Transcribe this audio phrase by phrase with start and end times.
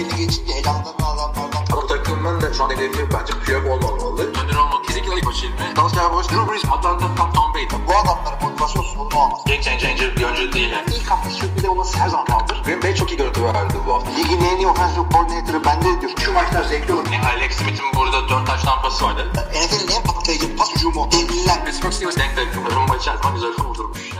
[0.00, 1.64] NFL'e geçince elanlarını alanlardan.
[1.72, 4.22] Ama takımın da şu an hedefi bence Piyok olmamalı.
[4.22, 5.76] Önder olmak kesinlikle ilk başı ilmi.
[5.76, 7.66] Dallas Cowboys, Drew Brees, Atlanta, Tom, Tom Brady.
[7.88, 9.40] Bu adamların motivasyon sorunu olmaz.
[9.46, 10.70] Game changer bir oyuncu değil.
[10.70, 10.86] Yani.
[10.96, 12.62] İlk hafta sürpriz olması her zaman kaldır.
[12.64, 14.10] Green Bay çok iyi görüntü verdi bu hafta.
[14.10, 16.12] Ligin en iyi offensive coordinator'ı bende diyor.
[16.24, 17.06] Şu maçlar zevkli olur.
[17.12, 19.26] Yani Alex Smith'in burada 4 taş tampası vardı.
[19.34, 21.08] NFL'in en patlayıcı pas hücumu.
[21.12, 21.64] Devliler.
[21.64, 22.74] Pittsburgh Steelers denk denk.
[22.76, 24.10] Rumba içerisinde güzel kurdurmuş.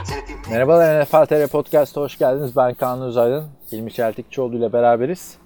[0.51, 2.57] Merhabalar NFL TR Podcast'a hoş geldiniz.
[2.57, 3.49] Ben Kaan Uzaydın.
[3.73, 5.40] Hilmi Çeltikçioğlu ile beraberiz.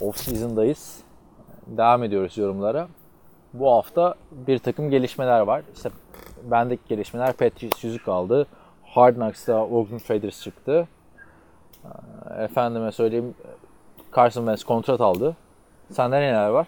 [0.00, 0.96] Off season'dayız.
[1.66, 2.88] Devam ediyoruz yorumlara.
[3.52, 5.62] Bu hafta bir takım gelişmeler var.
[5.76, 5.90] İşte
[6.42, 8.46] bendeki gelişmeler Patriots yüzük aldı.
[8.84, 10.88] Hard Knocks'ta Oakland Raiders çıktı.
[11.84, 13.34] Ee, Efendime söyleyeyim
[14.16, 15.36] Carson Wentz kontrat aldı.
[15.92, 16.66] Sende neler var?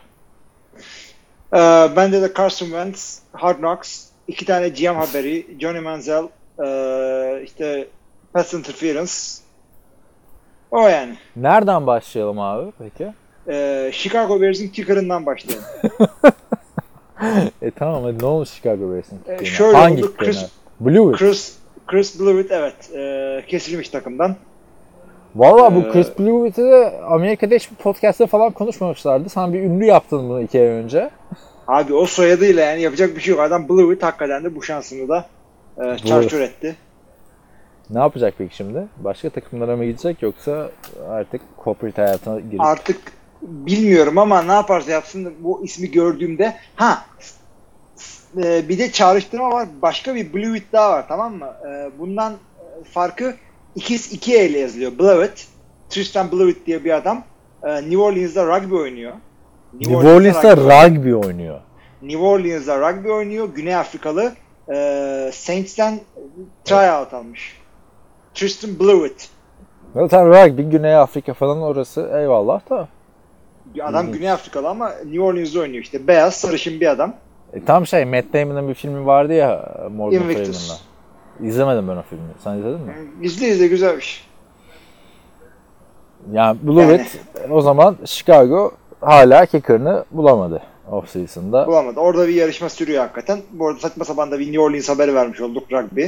[1.52, 6.28] Ee, bende de Carson Wentz, Hard Knocks, iki tane GM haberi, Johnny Manziel,
[6.64, 7.88] ee, işte
[8.32, 9.12] Pass Interference.
[10.70, 11.14] O yani.
[11.36, 13.12] Nereden başlayalım abi peki?
[13.48, 15.64] Ee, Chicago Bears'in kicker'ından başlayalım.
[17.62, 19.44] E tamam hadi ne olmuş Chicago Bears'in E, kicker'ine?
[19.44, 20.14] şöyle Hangi oldu?
[20.18, 20.46] Chris-
[20.80, 24.36] Blue Chris Chris Blewett evet ee, kesilmiş takımdan.
[25.36, 29.28] Valla bu Ee, Chris Blewet'i de Amerika'da hiçbir podcast'te falan konuşmamışlardı.
[29.28, 31.10] Sen bir ünlü yaptın bunu iki ay önce.
[31.68, 33.40] Abi o soyadıyla yani yapacak bir şey yok.
[33.40, 35.26] Adam Blewett hakikaten de bu şansını da
[35.78, 36.76] ee, çarçur etti.
[37.90, 38.86] Ne yapacak peki şimdi?
[38.96, 40.70] Başka takımlara mı gidecek yoksa
[41.08, 42.60] artık corporate hayatına girip...
[42.60, 47.04] Artık bilmiyorum ama ne yaparsa yapsın bu ismi gördüğümde ha
[48.36, 49.68] e, bir de çağrıştırma var.
[49.82, 51.52] Başka bir Blewett daha var tamam mı?
[51.68, 53.34] E, bundan e, farkı
[53.74, 54.98] ikiz iki ile yazılıyor.
[54.98, 55.46] Blewett.
[55.90, 57.24] Tristan Blewett diye bir adam.
[57.62, 59.12] E, New Orleans'da rugby oynuyor.
[59.80, 61.60] New Orleans'ta rugby- rugby oynuyor.
[62.02, 63.48] New Orleans'da rugby oynuyor.
[63.54, 64.32] Güney Afrikalı.
[64.72, 66.00] E, Saints'ten
[66.64, 67.56] tryout almış.
[68.36, 69.28] Tristan Blewett.
[69.94, 72.88] Zaten rugby Güney Afrika falan orası eyvallah da.
[73.74, 76.06] Bir adam Güney Afrikalı ama New Orleans'da oynuyor işte.
[76.06, 77.14] Beyaz, sarışın bir adam.
[77.52, 80.22] E, tam şey Matt Damon'ın bir filmi vardı ya Morgan.
[80.22, 80.76] Freeman'la.
[81.40, 82.22] İzlemedim ben o filmi.
[82.44, 82.94] Sen izledin mi?
[83.22, 84.26] İzle izle güzelmiş.
[86.32, 87.20] Yani Blewett
[87.50, 91.66] o zaman Chicago hala kicker'ını bulamadı off-season'da.
[91.66, 92.00] Bulamadı.
[92.00, 93.38] Orada bir yarışma sürüyor hakikaten.
[93.52, 96.06] Bu arada saçma sapan da bir New Orleans haberi vermiş olduk rugby.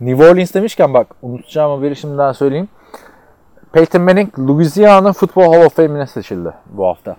[0.00, 2.68] New Orleans demişken bak unutacağım haberi şimdiden söyleyeyim.
[3.72, 7.16] Peyton Manning Louisiana Football Hall of Fame'ine seçildi bu hafta.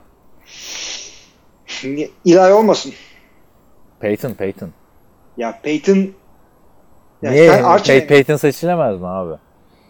[1.65, 2.93] Şimdi ilahi olmasın.
[3.99, 4.69] Peyton, Peyton.
[5.37, 5.97] Ya Peyton
[7.21, 7.51] ya Niye?
[7.51, 9.33] sen Archie Pey- Peyton seçilemez mi abi?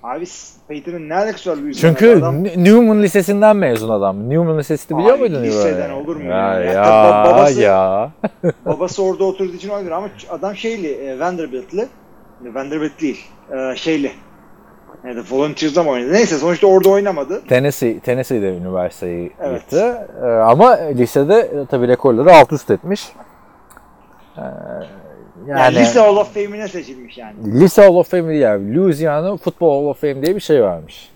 [0.03, 0.25] Abi
[0.67, 1.99] Peyton'ın ne alakası var Louisiana'da?
[1.99, 2.43] Çünkü adam?
[2.43, 4.29] Newman Lisesi'nden mezun adam.
[4.29, 5.43] Newman Lisesi'ni biliyor Ay, muydun?
[5.43, 6.59] liseden olur mu ya?
[6.59, 6.71] ya?
[6.73, 8.11] Ya, babası- ya.
[8.65, 11.87] babası orada oturduğu için olabilir ama adam şeyli e, Vanderbilt'li.
[12.41, 13.25] Vanderbilt değil.
[13.51, 14.11] E, şeyli.
[15.05, 16.13] Yani Volunteers'da mı oynadı?
[16.13, 17.41] Neyse sonuçta orada oynamadı.
[17.47, 19.61] Tennessee, Tennessee'de üniversiteyi Evet.
[19.61, 19.83] gitti.
[20.23, 23.11] Ee, ama lisede e, tabii rekorları alt üst etmiş.
[24.37, 24.41] Ee,
[25.47, 27.59] Yani, yani, lise Hall of Fame'ine seçilmiş yani.
[27.59, 28.75] Lise Hall of Fame değil yani.
[28.75, 31.09] Louisiana Football Hall of Fame diye bir şey varmış.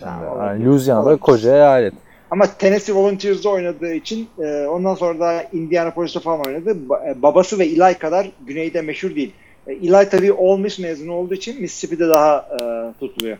[0.00, 0.66] Yani olabilir.
[0.66, 1.94] Louisiana'da koca eyalet.
[2.30, 6.70] Ama Tennessee Volunteers'da oynadığı için e, ondan sonra da Indianapolis'te falan oynadı.
[6.88, 9.32] Ba- e, babası ve Eli kadar güneyde meşhur değil.
[9.66, 13.36] E, Eli tabii Ole Miss mezunu olduğu için Mississippi'de daha e, tutuluyor.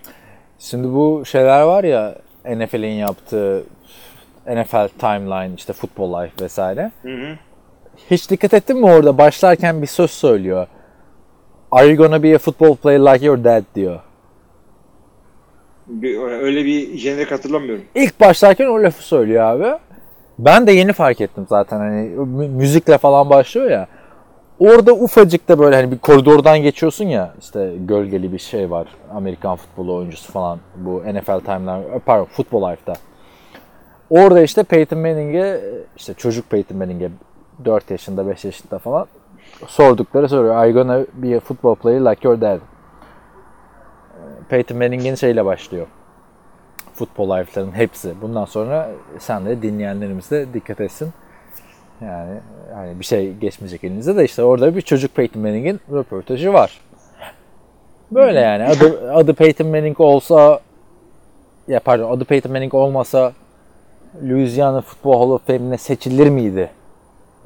[0.58, 3.64] Şimdi bu şeyler var ya NFL'in yaptığı
[4.46, 6.90] NFL Timeline, işte Football Life vesaire.
[7.02, 7.38] Hı hı.
[8.10, 10.66] Hiç dikkat ettin mi orada başlarken bir söz söylüyor.
[11.70, 14.00] Are you gonna be a football player like your dad diyor.
[15.86, 17.84] Bir- öyle bir jenerik hatırlamıyorum.
[17.94, 19.78] İlk başlarken o lafı söylüyor abi.
[20.38, 23.86] Ben de yeni fark ettim zaten hani mü- müzikle falan başlıyor ya.
[24.58, 28.88] Orada ufacık da böyle hani bir koridordan geçiyorsun ya işte gölgeli bir şey var.
[29.14, 32.92] Amerikan futbolu oyuncusu falan bu NFL Time'lar pardon Football Life'da.
[34.10, 35.60] Orada işte Peyton Manning'e
[35.96, 37.10] işte çocuk Peyton Manning'e
[37.64, 39.06] 4 yaşında 5 yaşında falan
[39.66, 40.54] sordukları soruyor.
[40.54, 42.58] Are you gonna be a football player like your dad?
[44.48, 45.86] Peyton Manning'in şeyle başlıyor.
[46.94, 48.14] Football Life'ların hepsi.
[48.22, 51.12] Bundan sonra sen de dinleyenlerimiz de dikkat etsin.
[52.00, 52.38] Yani
[52.74, 56.80] hani bir şey geçmeyecek elinize de işte orada bir çocuk Peyton Manning'in röportajı var.
[58.10, 60.60] Böyle yani adı, adı Peyton Manning olsa
[61.68, 63.32] ya pardon adı Peyton Manning olmasa
[64.22, 66.70] Louisiana Football Hall of Fame'ine seçilir miydi?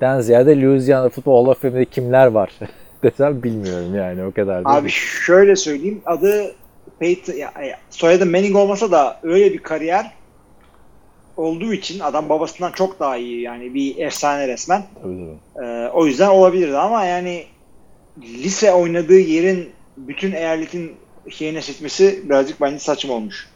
[0.01, 2.53] Den ziyade Louisiana Football Hall of Fame'de kimler var
[3.03, 4.95] desem bilmiyorum yani o kadar da Abi değil.
[5.27, 6.03] şöyle söyleyeyim.
[6.07, 6.55] Adı
[6.99, 10.13] Peyton, ya, ya, soyadı Manning olmasa da öyle bir kariyer
[11.37, 14.83] olduğu için adam babasından çok daha iyi yani bir efsane resmen.
[15.03, 15.67] Tabii, tabii.
[15.67, 17.45] Ee, o yüzden olabilirdi ama yani
[18.23, 20.93] lise oynadığı yerin bütün eyaletin
[21.31, 23.49] şeyine seçmesi birazcık bence saçma olmuş.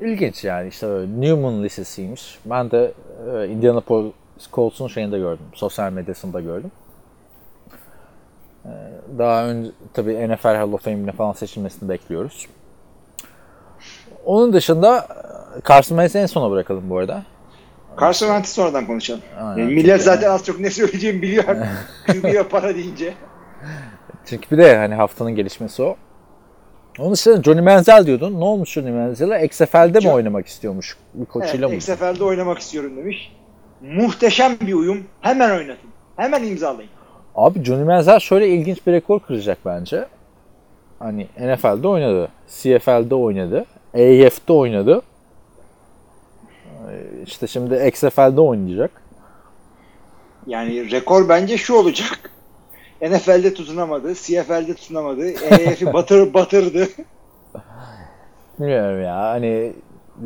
[0.00, 0.86] ilginç yani işte
[1.18, 2.38] Newman Lisesi'ymiş.
[2.44, 2.92] Ben de
[3.34, 4.12] e, Indianapolis
[4.52, 5.46] Colts'un şeyinde gördüm.
[5.54, 6.70] Sosyal medyasında gördüm.
[8.64, 8.70] E,
[9.18, 12.46] daha önce tabii NFL Hall of Fame'ine falan seçilmesini bekliyoruz.
[14.24, 17.22] Onun dışında e, Carson Wentz'i en sona bırakalım bu arada.
[18.00, 19.20] Carson Wentz'i sonradan konuşalım.
[19.40, 19.62] Aynen.
[19.62, 21.44] Yani millet zaten az çok ne söyleyeceğimi biliyor.
[22.06, 23.14] QB'ye para deyince.
[24.26, 25.96] Çünkü bir de hani haftanın gelişmesi o.
[26.98, 28.40] Onun dışında Johnny Manziel diyordun.
[28.40, 29.44] Ne olmuş Johnny Manziel'e?
[29.44, 30.96] XFL'de mi oynamak istiyormuş?
[31.14, 31.74] Bir Evet, koçuyla mı?
[31.74, 33.32] ilk seferde oynamak istiyorum demiş.
[33.80, 35.04] Muhteşem bir uyum.
[35.20, 35.90] Hemen oynatın.
[36.16, 36.90] Hemen imzalayın.
[37.34, 40.06] Abi Johnny Manziel şöyle ilginç bir rekor kıracak bence.
[40.98, 42.28] Hani NFL'de oynadı.
[42.48, 43.64] CFL'de oynadı.
[43.94, 45.02] AF'de oynadı.
[46.90, 49.02] Ee, İşte şimdi XFL'de oynayacak.
[50.46, 52.30] Yani rekor bence şu olacak.
[53.02, 56.88] NFL'de tutunamadı, CFL'de tutunamadı, EF'i batır, batırdı.
[58.58, 59.72] Bilmiyorum ya hani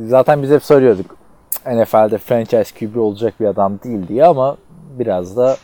[0.06, 1.19] zaten biz hep söylüyorduk
[1.66, 4.56] NFL'de franchise QB olacak bir adam değil diye ama
[4.98, 5.56] biraz da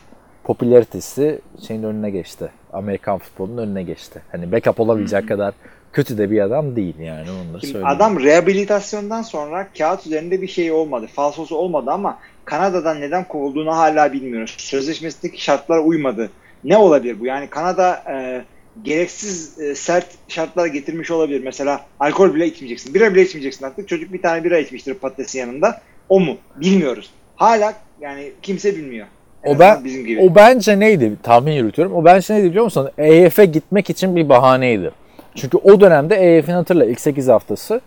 [0.44, 2.50] popülaritesi şeyin önüne geçti.
[2.72, 4.22] Amerikan futbolunun önüne geçti.
[4.32, 5.54] Hani backup olabilecek kadar
[5.92, 7.86] kötü de bir adam değil yani onu da söyleyeyim.
[7.86, 11.06] adam rehabilitasyondan sonra kağıt üzerinde bir şey olmadı.
[11.14, 14.54] Falsosu olmadı ama Kanada'dan neden kovulduğunu hala bilmiyoruz.
[14.58, 16.30] Sözleşmesindeki şartlara uymadı.
[16.64, 17.26] Ne olabilir bu?
[17.26, 18.44] Yani Kanada e,
[18.82, 21.40] gereksiz e, sert şartlar getirmiş olabilir.
[21.44, 22.94] Mesela alkol bile içmeyeceksin.
[22.94, 23.88] Bira bile içmeyeceksin artık.
[23.88, 25.80] Çocuk bir tane bira içmiştir patatesin yanında.
[26.08, 26.36] O mu?
[26.56, 27.10] Bilmiyoruz.
[27.36, 29.06] Hala yani kimse bilmiyor.
[29.44, 30.20] En O ben bizim gibi.
[30.20, 31.12] o bence neydi?
[31.22, 31.94] Tahmin yürütüyorum.
[31.94, 32.90] O bence neydi biliyor musun?
[32.98, 34.90] EYF'e gitmek için bir bahaneydi.
[35.34, 37.80] Çünkü o dönemde EYF'in hatırla ilk 8 haftası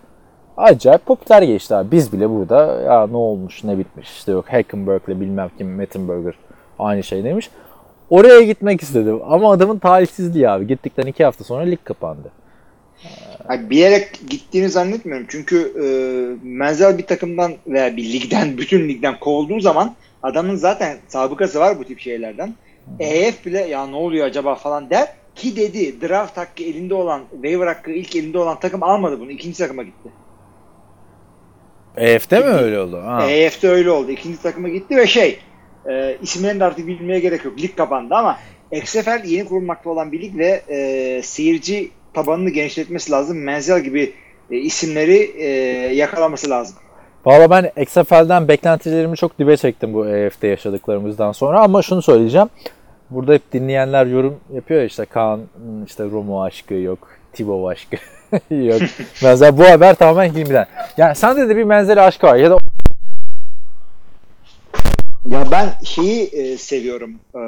[0.56, 1.90] acayip popüler geçti abi.
[1.90, 6.34] Biz bile burada ya ne olmuş ne bitmiş işte yok Hackenberg'le bilmem kim Mettenberger
[6.78, 7.50] aynı şey demiş.
[8.10, 10.66] Oraya gitmek istedim ama adamın talihsizliği abi.
[10.66, 12.32] Gittikten 2 hafta sonra lig kapandı.
[13.46, 15.26] Hayır, bir yere gittiğini zannetmiyorum.
[15.28, 15.86] Çünkü e,
[16.48, 21.84] Menzel bir takımdan veya bir ligden, bütün ligden kovulduğu zaman adamın zaten sabıkası var bu
[21.84, 22.54] tip şeylerden.
[23.00, 27.66] EF bile ya ne oluyor acaba falan der ki dedi draft hakkı elinde olan, waiver
[27.66, 29.30] hakkı ilk elinde olan takım almadı bunu.
[29.30, 30.08] ikinci takıma gitti.
[31.96, 33.02] EYF'de mi öyle oldu?
[33.04, 33.30] Ha.
[33.30, 34.10] EF'de öyle oldu.
[34.10, 35.38] İkinci takıma gitti ve şey
[35.88, 37.58] e, isimlerini de artık bilmeye gerek yok.
[37.58, 38.38] Lig kapandı ama
[38.72, 43.38] XFL yeni kurulmakta olan bir lig ve e, seyirci tabanını genişletmesi lazım.
[43.38, 44.12] Menzel gibi
[44.50, 45.46] e, isimleri e,
[45.94, 46.76] yakalaması lazım.
[47.24, 52.48] Valla ben XFL'den beklentilerimi çok dibe çektim bu EF'de yaşadıklarımızdan sonra ama şunu söyleyeceğim.
[53.10, 57.96] Burada hep dinleyenler yorum yapıyor ya işte Kaan hmm, işte Romo aşkı yok, Tibo aşkı
[58.50, 58.80] yok.
[59.22, 60.66] Mesela bu haber tamamen Hilmi'den.
[60.96, 62.56] Yani sende de bir menzeli aşk var ya da
[65.28, 67.20] Ya ben şeyi e, seviyorum.
[67.34, 67.42] E,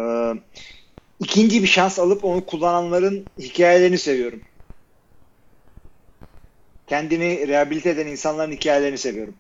[1.20, 4.40] ikinci bir şans alıp onu kullananların hikayelerini seviyorum.
[6.86, 9.34] Kendini rehabilite eden insanların hikayelerini seviyorum.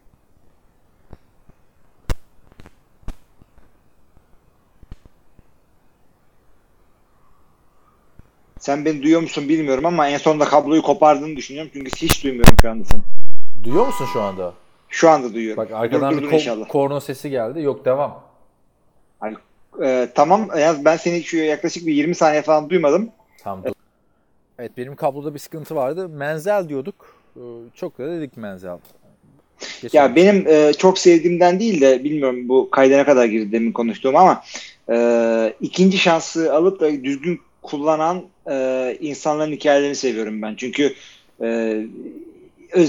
[8.58, 11.70] Sen beni duyuyor musun bilmiyorum ama en sonunda kabloyu kopardığını düşünüyorum.
[11.74, 13.02] Çünkü hiç duymuyorum şu anda seni.
[13.64, 14.61] duyuyor musun şu anda?
[14.92, 15.64] Şu anda duyuyorum.
[15.64, 17.62] Bak arkadan Durdurdun bir ko- korno sesi geldi.
[17.62, 18.22] Yok devam.
[19.82, 20.48] Ee, tamam.
[20.58, 23.10] Yani ben seni şu yaklaşık bir 20 saniye falan duymadım.
[23.42, 23.64] Tamam.
[23.64, 23.72] dur.
[24.58, 26.08] Evet benim kabloda bir sıkıntı vardı.
[26.08, 27.16] Menzel diyorduk.
[27.36, 27.40] Ee,
[27.74, 28.78] Çok da dedik menzel.
[29.82, 30.04] Geçelim.
[30.04, 34.16] Ya benim e, çok sevdiğimden değil de bilmiyorum bu kayda ne kadar girdi demin konuştuğum
[34.16, 34.42] ama
[34.90, 40.54] e, ikinci şansı alıp da düzgün kullanan e, insanların hikayelerini seviyorum ben.
[40.56, 40.94] Çünkü
[41.42, 41.80] e,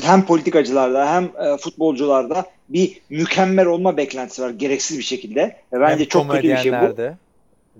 [0.03, 5.41] hem politikacılarda hem e, futbolcularda bir mükemmel olma beklentisi var gereksiz bir şekilde.
[5.73, 6.75] Ve bence Hem çok kötü bir şey bu.
[6.75, 7.17] komedyenlerde.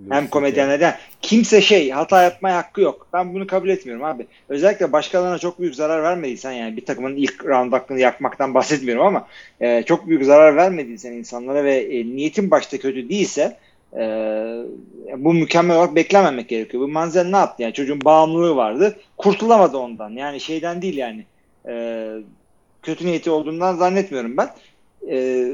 [0.10, 0.96] Hem komedyenlerden.
[1.22, 3.08] Kimse şey hata yapmaya hakkı yok.
[3.14, 4.28] Ben bunu kabul etmiyorum abi.
[4.50, 9.28] Özellikle başkalarına çok büyük zarar vermediysen yani bir takımın ilk round hakkını yakmaktan bahsetmiyorum ama
[9.62, 13.58] e, çok büyük zarar vermediysen insanlara ve e, niyetin başta kötü değilse
[13.94, 14.04] e,
[15.18, 16.84] bu mükemmel olarak beklememek gerekiyor.
[16.84, 17.64] Bu Manzel ne yaptı?
[17.64, 18.98] Yani çocuğun bağımlılığı vardı.
[19.18, 20.10] Kurtulamadı ondan.
[20.10, 21.26] Yani şeyden değil yani.
[21.68, 22.08] E,
[22.82, 24.50] kötü niyeti olduğundan zannetmiyorum ben.
[25.10, 25.48] E,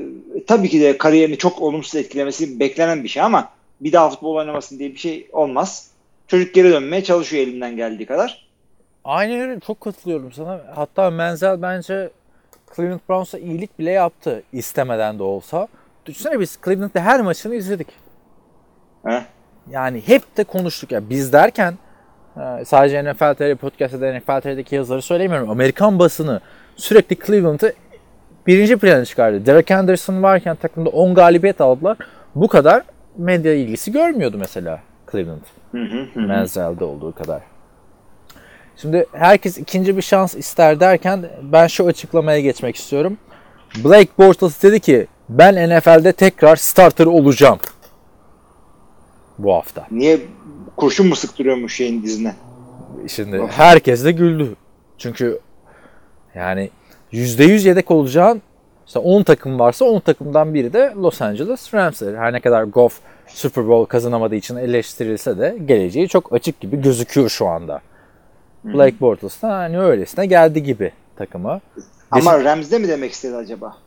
[0.48, 3.50] tabii ki de kariyerini çok olumsuz etkilemesi beklenen bir şey ama
[3.82, 5.92] bir daha futbol oynamasın diye bir şey olmaz.
[6.28, 8.50] Çocuk geri dönmeye çalışıyor elinden geldiği kadar.
[9.04, 9.60] Aynen öyle.
[9.60, 10.62] Çok katılıyorum sana.
[10.76, 12.10] Hatta Menzel bence
[12.76, 14.44] Cleveland Browns'a iyilik bile yaptı.
[14.54, 15.68] istemeden de olsa.
[16.06, 17.88] Düşünsene biz Cleveland'da her maçını izledik.
[19.06, 19.24] He?
[19.72, 20.92] Yani hep de konuştuk.
[20.92, 21.78] ya biz derken
[22.66, 25.50] sadece NFL TR Podcast'ta da NFL TR'deki yazıları söylemiyorum.
[25.50, 26.42] Amerikan basını
[26.76, 27.74] sürekli Cleveland'ı
[28.48, 29.46] birinci plana çıkardı.
[29.46, 31.98] Derek Anderson varken takımda 10 galibiyet aldılar.
[32.36, 32.84] Bu kadar
[33.18, 34.80] medya ilgisi görmüyordu mesela
[35.12, 35.42] Cleveland.
[36.16, 37.42] Menzel'de olduğu kadar.
[38.78, 43.18] Şimdi herkes ikinci bir şans ister derken ben şu açıklamaya geçmek istiyorum.
[43.84, 47.60] Blake Bortles dedi ki ben NFL'de tekrar starter olacağım.
[49.38, 49.88] Bu hafta.
[49.92, 50.20] Niye
[50.80, 52.36] kurşun mu sıktırıyormuş şeyin dizine?
[53.08, 54.56] Şimdi herkes de güldü.
[54.98, 55.40] Çünkü
[56.36, 56.70] yani
[57.14, 58.42] %100 yedek olacağın
[58.88, 62.18] işte 10 takım varsa 10 takımdan biri de Los Angeles Rams'tir.
[62.18, 67.30] Her ne kadar Goff Super Bowl kazanamadığı için eleştirilse de geleceği çok açık gibi gözüküyor
[67.30, 67.82] şu anda.
[68.64, 71.62] Blake Bortles da hani öylesine geldi gibi takıma.
[72.12, 73.78] Ama Rams'de mi demek istedi acaba?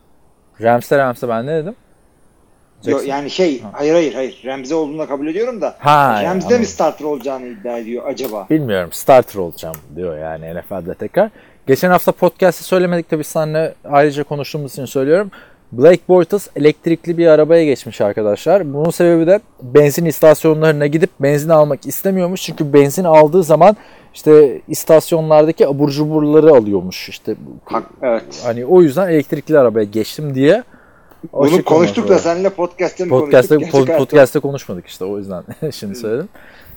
[0.61, 1.75] Rams'e Rams'e ben ne dedim?
[2.85, 3.09] Yo, Jackson.
[3.09, 6.61] yani şey hayır hayır hayır Rams'de olduğunu kabul ediyorum da Ha, Rams'de anladım.
[6.61, 8.47] mi starter olacağını iddia ediyor acaba?
[8.51, 11.31] Bilmiyorum starter olacağım diyor yani NFL'de tekrar.
[11.67, 15.31] Geçen hafta podcast'te söylemedik de biz seninle ayrıca konuştuğumuz için söylüyorum.
[15.73, 18.75] Blake Bortles elektrikli bir arabaya geçmiş arkadaşlar.
[18.75, 22.43] Bunun sebebi de benzin istasyonlarına gidip benzin almak istemiyormuş.
[22.43, 23.77] Çünkü benzin aldığı zaman
[24.15, 27.09] işte istasyonlardaki abur cuburları alıyormuş.
[27.09, 27.35] İşte
[28.03, 28.43] evet.
[28.45, 30.63] hani o yüzden elektrikli arabaya geçtim diye.
[31.33, 33.89] Bunu Açık konuştuk da seninle podcast'te mi Podcast'te, konuştuk?
[33.89, 36.29] Hayatta- podcast'te konuşmadık işte o yüzden şimdi söyledim.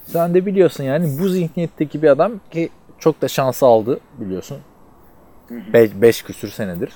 [0.05, 4.57] Sen de biliyorsun yani bu zihniyetteki bir adam ki çok da şansı aldı biliyorsun.
[5.51, 6.89] 5 küsür senedir.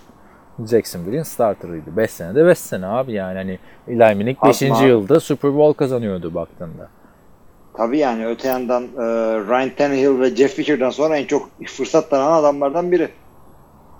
[0.70, 1.98] Jacksonville'in starterıydı.
[1.98, 4.63] 5 senede 5 sene abi yani hani Eli Manning 5.
[4.63, 4.84] Atma.
[4.84, 6.89] yılda Super Bowl kazanıyordu baktığında.
[7.74, 8.88] Tabii yani öte yandan e,
[9.48, 13.10] Ryan Tannehill ve Jeff Fisher'dan sonra en çok fırsat tanınan adamlardan biri.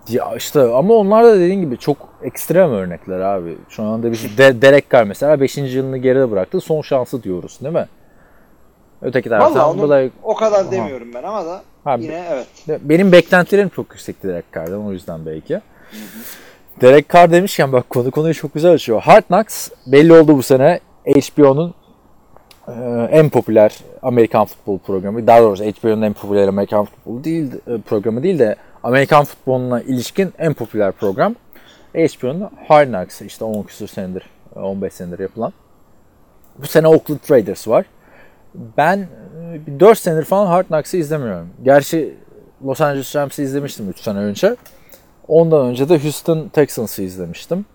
[0.10, 3.58] Ya işte ama onlar da dediğin gibi çok ekstrem örnekler abi.
[3.70, 5.58] Şu anda biz de, Derek Carr mesela 5.
[5.58, 6.62] yılını geride bıraktı.
[6.62, 7.86] Son şansı diyoruz değil mi?
[9.02, 12.48] Öteki taraftan onu Blake, o kadar demiyorum ben ama da Abi- yine evet.
[12.82, 15.62] Benim beklentilerim çok yüksekti Derek Carr'dan o yüzden belki.
[16.82, 19.02] Derek Carr demişken bak konu konuyu çok güzel açıyor.
[19.02, 21.74] Hard Knocks belli oldu bu sene HBO'nun
[22.68, 22.72] e,
[23.12, 25.28] en popüler Amerikan futbol programı.
[25.28, 30.34] Daha doğrusu HBO'nun en popüler Amerikan futbolu değil e, programı değil de Amerikan futboluna ilişkin
[30.38, 31.36] en popüler program.
[31.94, 34.24] HBO'nun Hard Knocks işte 10 küsur senedir
[34.56, 35.54] 15 senedir yapılan.
[36.58, 37.86] Bu sene Oakland Raiders var.
[38.78, 41.50] Ben e, bir 4 senedir falan Hard Knocks'ı izlemiyorum.
[41.64, 42.18] Gerçi
[42.66, 44.56] Los Angeles Rams'i izlemiştim 3 sene önce.
[45.28, 47.66] Ondan önce de Houston Texans'ı izlemiştim.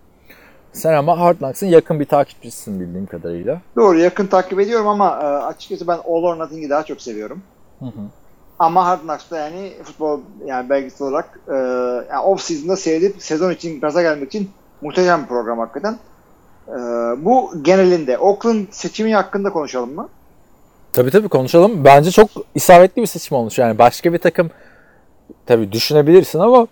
[0.72, 3.60] Sen ama Hard Knocks'ın yakın bir takipçisisin bildiğim kadarıyla.
[3.76, 7.42] Doğru yakın takip ediyorum ama e, açıkçası ben All or Nothing'i daha çok seviyorum.
[8.58, 11.54] Ama Hard Knocks'ta yani futbol yani belgesel olarak e,
[12.10, 15.98] yani off season'da seyredip sezon için gaza gelmek için muhteşem bir program hakikaten.
[16.68, 16.72] E,
[17.24, 20.08] bu genelinde Oakland seçimi hakkında konuşalım mı?
[20.92, 21.84] Tabii tabii konuşalım.
[21.84, 23.58] Bence çok isabetli bir seçim olmuş.
[23.58, 24.50] Yani başka bir takım
[25.46, 26.66] tabii düşünebilirsin ama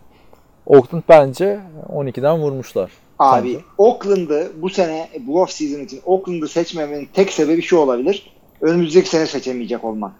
[0.66, 1.60] Oakland bence
[1.92, 2.90] 12'den vurmuşlar.
[3.18, 3.64] Abi Sence?
[3.78, 8.32] Oakland'ı bu sene bu off season için Oakland'ı seçmemenin tek sebebi şu olabilir.
[8.60, 10.12] Önümüzdeki sene seçemeyecek olman.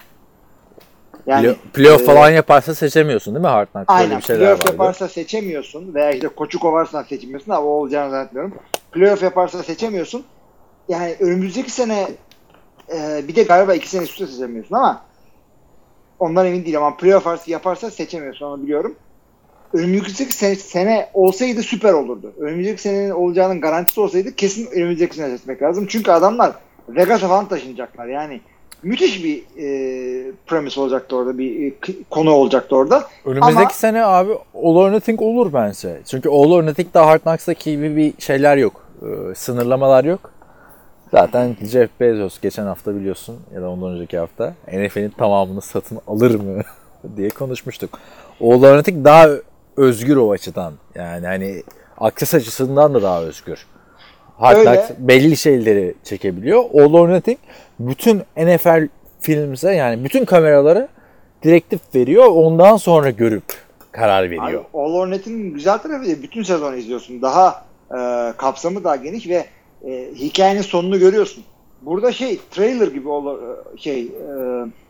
[1.27, 3.87] Yani Play- playoff e, falan yaparsa seçemiyorsun değil mi Hard Knocks?
[3.89, 4.21] Aynen.
[4.21, 8.55] Playoff yaparsa seçemiyorsun veya işte koçu kovarsan seçemiyorsun ama o olacağını zannetmiyorum.
[8.93, 10.25] Playoff yaparsa seçemiyorsun.
[10.89, 12.09] Yani önümüzdeki sene
[12.95, 15.03] e, bir de galiba iki sene üst üste seçemiyorsun ama
[16.19, 18.95] ondan emin değilim ama playoff yaparsa seçemiyorsun onu biliyorum.
[19.73, 22.33] Önümüzdeki sene, sene olsaydı süper olurdu.
[22.41, 25.87] Önümüzdeki senenin olacağının garantisi olsaydı kesin önümüzdeki sene seçmek lazım.
[25.87, 26.53] Çünkü adamlar
[26.89, 28.07] Vegas'a falan taşınacaklar.
[28.07, 28.41] Yani
[28.83, 31.39] müthiş bir e, premise olacaktı orada.
[31.39, 31.75] Bir e,
[32.11, 33.05] konu olacaktı orada.
[33.25, 36.01] Önümüzdeki Ama- sene abi All or Nothing olur bence.
[36.07, 38.87] Çünkü All or Nothing'de Hard Knocks'taki gibi bir şeyler yok.
[39.03, 40.31] Ee, sınırlamalar yok.
[41.11, 46.35] Zaten Jeff Bezos geçen hafta biliyorsun ya da ondan önceki hafta NFL'in tamamını satın alır
[46.35, 46.63] mı
[47.17, 47.99] diye konuşmuştuk.
[48.41, 49.29] All or Nothing daha
[49.77, 50.73] özgür o açıdan.
[50.95, 51.63] Yani hani
[51.99, 53.67] akses açısından da daha özgür.
[54.43, 54.65] Öyle.
[54.65, 56.65] Knocks belli şeyleri çekebiliyor.
[56.75, 57.39] All or Nothing
[57.81, 58.89] bütün NFL
[59.21, 60.89] filmse yani bütün kameraları
[61.43, 62.27] direktif veriyor.
[62.27, 63.45] Ondan sonra görüp
[63.93, 64.65] karar Abi, veriyor.
[64.75, 67.23] All or Nothing'in güzel tarafı da bütün sezonu izliyorsun.
[67.23, 69.47] Daha e, kapsamı daha geniş ve
[69.87, 71.45] e, hikayenin sonunu görüyorsun.
[71.83, 73.39] Burada şey trailer gibi olur
[73.77, 74.11] şey e,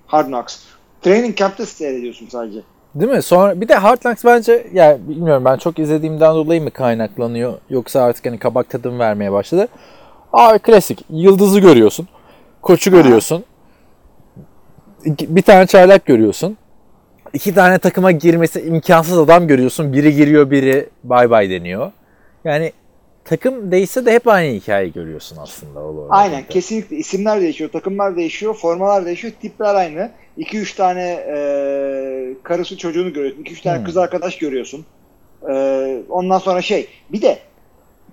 [0.07, 0.59] Hard Knocks.
[1.03, 2.61] Training Camp'te seyrediyorsun sadece.
[2.95, 3.23] Değil mi?
[3.23, 8.03] Sonra bir de Hard Knocks bence yani bilmiyorum ben çok izlediğimden dolayı mı kaynaklanıyor yoksa
[8.03, 9.69] artık hani kabak tadım vermeye başladı.
[10.33, 11.05] Abi klasik.
[11.11, 12.09] Yıldızı görüyorsun.
[12.63, 13.45] Koçu görüyorsun.
[15.07, 16.57] Bir tane çaylak görüyorsun.
[17.33, 19.93] İki tane takıma girmesi imkansız adam görüyorsun.
[19.93, 21.93] Biri giriyor, biri bay bay deniyor.
[22.45, 22.73] Yani
[23.25, 25.81] takım değişse de hep aynı hikayeyi görüyorsun aslında.
[25.81, 26.07] o.
[26.11, 30.11] Aynen kesinlikle isimler değişiyor, takımlar değişiyor, formalar değişiyor, tipler aynı.
[30.39, 31.37] 2-3 tane e,
[32.43, 33.85] karısı çocuğunu görüyorsun, 2-3 tane Hmm.
[33.85, 34.87] kız arkadaş görüyorsun.
[35.51, 35.55] E,
[36.09, 37.39] ondan sonra şey, bir de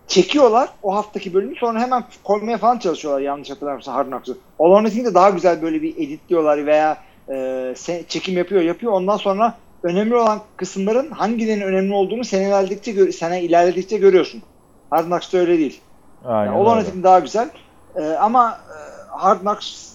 [0.08, 4.38] çekiyorlar o haftaki bölümü sonra hemen koymaya falan çalışıyorlar yanlış hatırlamıyorsam Hard Knocks'ı.
[4.60, 6.98] All Nothing'de daha güzel böyle bir editliyorlar veya
[7.32, 7.74] e,
[8.08, 8.92] çekim yapıyor yapıyor.
[8.94, 14.42] Ondan sonra önemli olan kısımların hangilerinin önemli olduğunu sene ilerledikçe, gö- sene ilerledikçe görüyorsun.
[14.90, 15.82] Hard Knocks'ta öyle değil.
[16.26, 16.80] Aynen Yani or öyle.
[16.80, 17.50] Nothing daha güzel.
[17.96, 18.78] Ee, ama e,
[19.18, 19.90] Hard Knocks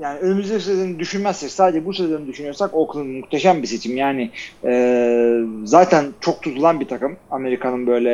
[0.00, 3.96] yani önümüzdeki sezonu düşünmezsek sadece bu sezonu düşünüyorsak Oakland muhteşem bir seçim.
[3.96, 4.30] Yani
[4.64, 7.16] e, zaten çok tutulan bir takım.
[7.30, 8.10] Amerika'nın böyle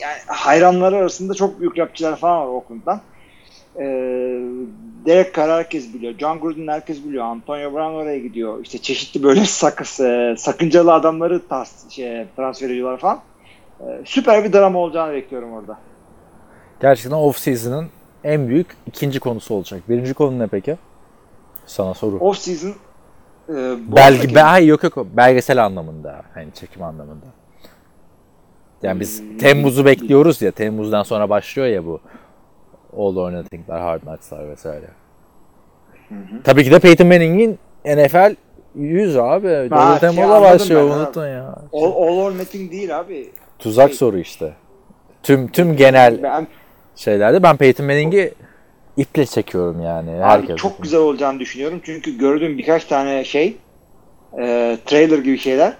[0.00, 3.00] yani hayranları arasında çok büyük rapçiler falan var Oakland'dan.
[3.76, 3.84] E,
[5.06, 6.18] Derek Carr herkes biliyor.
[6.18, 7.24] John Gruden herkes biliyor.
[7.24, 8.58] Antonio Brown oraya gidiyor.
[8.64, 13.20] İşte çeşitli böyle sakız, e, sakıncalı adamları tas- şey, transfer ediyorlar falan.
[13.82, 15.78] E, süper bir drama olacağını bekliyorum orada.
[16.80, 17.88] Gerçekten off-season'ın
[18.24, 19.80] en büyük ikinci konusu olacak.
[19.88, 20.76] Birinci konu ne peki?
[21.66, 22.18] Sana soru.
[22.18, 22.70] Off season
[23.48, 23.54] e,
[23.96, 26.22] Belge, be, hayır, yok yok belgesel anlamında.
[26.34, 27.26] Hani çekim anlamında.
[28.82, 29.38] Yani biz Hmm.
[29.38, 30.50] Temmuz'u bekliyoruz ya.
[30.50, 32.00] Temmuz'dan sonra başlıyor ya bu.
[32.96, 34.86] All or Nothing'lar, Hard Knocks'lar vesaire.
[36.44, 38.34] Tabii ki de Peyton Manning'in NFL
[38.74, 39.48] 100 abi.
[39.48, 41.44] Şey Temmuz'a anladım başlıyor unutun ya.
[41.72, 43.30] all, all or nothing değil abi.
[43.62, 44.52] Tuzak şey- soru işte.
[45.22, 46.46] Tüm tüm genel Ben
[46.96, 48.32] şeylerde ben Peyton Manning'i
[48.96, 50.10] iple çekiyorum yani.
[50.10, 50.56] abi Herkes.
[50.56, 51.80] çok güzel olacağını düşünüyorum.
[51.84, 53.56] Çünkü gördüğüm birkaç tane şey
[54.38, 55.72] e, trailer gibi şeyler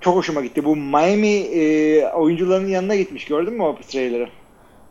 [0.00, 0.64] çok hoşuma gitti.
[0.64, 3.24] Bu Miami e, oyuncularının yanına gitmiş.
[3.24, 4.28] Gördün mü o trailer'ı?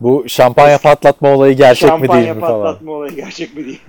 [0.01, 2.61] Bu şampanya patlatma olayı gerçek mi Şampanya değil mi falan.
[2.63, 3.81] patlatma olayı gerçek mi değil.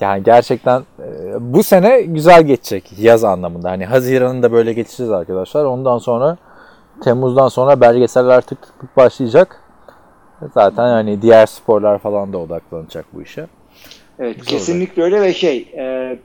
[0.00, 1.04] Yani gerçekten e,
[1.40, 3.70] bu sene güzel geçecek yaz anlamında.
[3.70, 5.64] Hani Haziran'ın da böyle geçeceğiz arkadaşlar.
[5.64, 6.36] Ondan sonra
[7.04, 9.62] Temmuz'dan sonra belgeseller tık tık tık başlayacak.
[10.54, 13.46] Zaten hani diğer sporlar falan da odaklanacak bu işe.
[14.18, 16.18] Evet Güzel kesinlikle öyle ve şey e,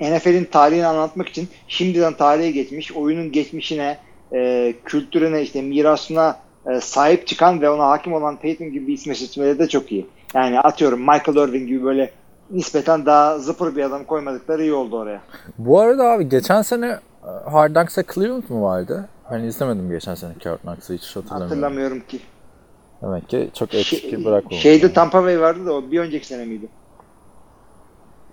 [0.00, 3.98] NFL'in tarihini anlatmak için şimdiden tarihe geçmiş, oyunun geçmişine,
[4.32, 9.14] e, kültürüne, işte mirasına e, sahip çıkan ve ona hakim olan Peyton gibi bir isme
[9.14, 10.06] seçmeleri de çok iyi.
[10.34, 12.10] Yani atıyorum Michael Irvin gibi böyle
[12.50, 15.20] nispeten daha zıpır bir adam koymadıkları iyi oldu oraya.
[15.58, 16.98] Bu arada abi geçen sene
[17.44, 19.08] Hard Knocks'a Cleveland mı vardı?
[19.32, 21.48] Ben izlemedim geçen sene Hard Knocks'ı hiç hatırlamıyorum.
[21.48, 22.20] Hatırlamıyorum ki.
[23.02, 24.62] Demek ki çok etki Şey- bırakmamış.
[24.62, 26.68] şeyde Tampa Bay vardı da o bir önceki sene miydi?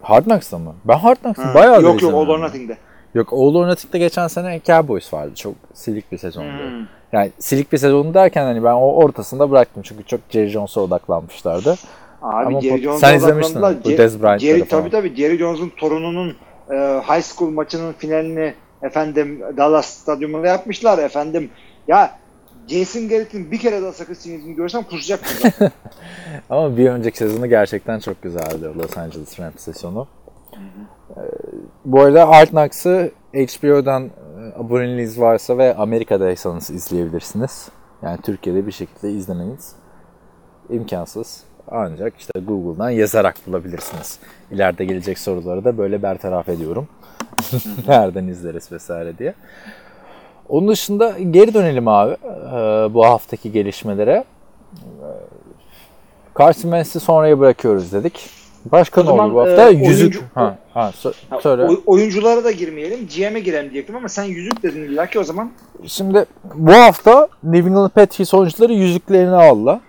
[0.01, 0.75] Hard Knocks'ta mı?
[0.85, 2.77] Ben Hard Ha, bayağı yok yok All or Nothing'de.
[3.13, 5.31] Yok All or Nothing'de geçen sene Cowboys vardı.
[5.35, 6.47] Çok silik bir sezondu.
[6.47, 6.85] Hmm.
[7.11, 11.75] Yani silik bir sezon derken hani ben o ortasında bıraktım çünkü çok Jerry Jones'a odaklanmışlardı.
[12.21, 13.83] Abi Ama Jerry Jones'a sen izlemiştin odaklandılar.
[13.85, 14.81] bu Jer- Dez Bryant'ları Jerry, falan.
[14.83, 16.35] tabii tabii Jerry Jones'un torununun
[16.71, 16.75] e,
[17.07, 21.49] high school maçının finalini efendim Dallas stadyumunda yapmışlar efendim.
[21.87, 22.19] Ya
[22.67, 25.51] Jason Garrett'in bir kere daha sakız çiğnediğini görsem kusacaktım.
[25.61, 25.71] ben.
[26.49, 30.07] Ama bir önceki sezonu gerçekten çok güzeldi Los Angeles Rams sezonu.
[31.09, 31.21] Ee,
[31.85, 34.09] bu arada Hard Knocks'ı HBO'dan e,
[34.59, 37.69] aboneliğiniz varsa ve Amerika'daysanız izleyebilirsiniz.
[38.01, 39.75] Yani Türkiye'de bir şekilde izlemeniz
[40.69, 41.43] imkansız.
[41.71, 44.19] Ancak işte Google'dan yazarak bulabilirsiniz.
[44.51, 46.87] İleride gelecek soruları da böyle bertaraf ediyorum.
[47.87, 49.33] Nereden izleriz vesaire diye.
[50.49, 52.57] Onun dışında geri dönelim abi e,
[52.93, 54.23] bu haftaki gelişmelere.
[56.39, 58.29] Carson Wentz'i sonraya bırakıyoruz dedik.
[58.65, 59.69] Başka ne oldu bu hafta?
[59.69, 60.01] e, Yüzük.
[60.13, 60.91] oyuncu- Ha, ha,
[61.29, 61.63] Ha, söyle.
[61.63, 63.07] oy- oyunculara da girmeyelim.
[63.07, 65.51] GM'e girelim diyecektim ama sen yüzük dedin illa ki o zaman.
[65.85, 69.79] Şimdi bu hafta New England Patriots oyuncuları yüzüklerini aldı.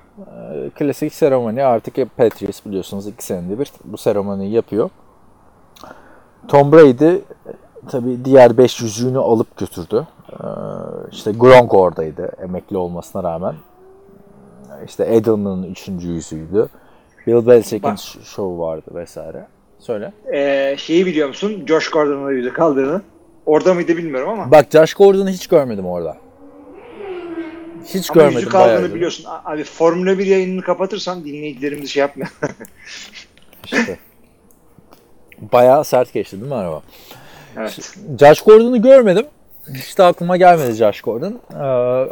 [0.51, 4.91] Ee, Klasik seremoni artık Patriots biliyorsunuz iki senede bir bu seremoniyi yapıyor.
[6.49, 7.23] Tom Brady e,
[7.89, 10.07] tabi diğer 5 yüzüğünü alıp götürdü.
[10.33, 10.37] Ee,
[11.13, 13.55] işte Gronk oradaydı emekli olmasına rağmen.
[14.87, 15.89] İşte Edelman'ın 3.
[15.89, 16.69] yüzüğüydü.
[17.27, 19.47] Bill Belichick'in şovu vardı vesaire.
[19.79, 20.13] Söyle.
[20.33, 21.63] Ee, şeyi biliyor musun?
[21.67, 23.03] Josh Gordon'un da yüzük aldığını.
[23.47, 24.51] Orada mıydı bilmiyorum ama.
[24.51, 26.17] Bak Josh Gordon'u hiç görmedim orada.
[27.87, 28.39] Hiç Ama görmedim.
[28.39, 28.95] yüzük iyi.
[28.95, 29.27] biliyorsun.
[29.45, 32.31] Abi Formula 1 yayınını kapatırsan dinleyicilerimiz şey yapmıyor.
[33.65, 33.99] İşte.
[35.53, 36.83] Bayağı sert geçti değil mi araba?
[37.57, 37.91] evet.
[38.21, 39.27] Josh Gordon'u görmedim.
[39.75, 41.41] Hiç de aklıma gelmedi Josh Gordon.
[41.55, 41.57] Ee,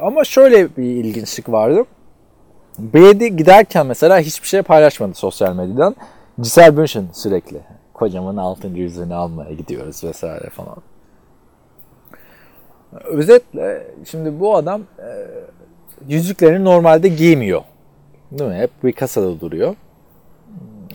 [0.02, 1.84] ama şöyle bir ilginçlik vardı.
[2.78, 5.96] Brady giderken mesela hiçbir şey paylaşmadı sosyal medyadan.
[6.38, 7.60] Giselle Bündchen sürekli.
[7.94, 10.76] Kocaman altın yüzüğünü almaya gidiyoruz vesaire falan.
[13.04, 15.08] Özetle şimdi bu adam e,
[16.08, 17.62] yüzüklerini normalde giymiyor.
[18.32, 18.56] Değil mi?
[18.56, 19.74] Hep bir kasada duruyor.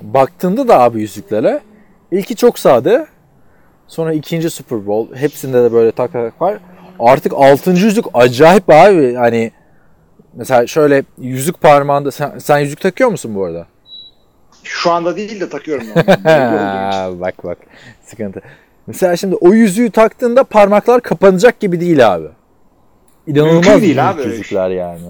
[0.01, 1.61] Baktığında da abi yüzüklere
[2.11, 3.07] ilki çok sade.
[3.87, 5.15] Sonra ikinci Super Bowl.
[5.15, 6.57] Hepsinde de böyle tak tak var.
[6.99, 9.13] Artık altıncı yüzük acayip abi.
[9.15, 9.51] Hani
[10.33, 13.67] mesela şöyle yüzük parmağında sen, sen yüzük takıyor musun bu arada?
[14.63, 15.87] Şu anda değil de takıyorum.
[16.25, 17.19] Yani.
[17.21, 17.57] bak bak
[18.05, 18.41] sıkıntı.
[18.87, 22.27] Mesela şimdi o yüzüğü taktığında parmaklar kapanacak gibi değil abi.
[23.27, 25.01] İnanılmaz Mümkün değil büyük abi bir yüzükler yani.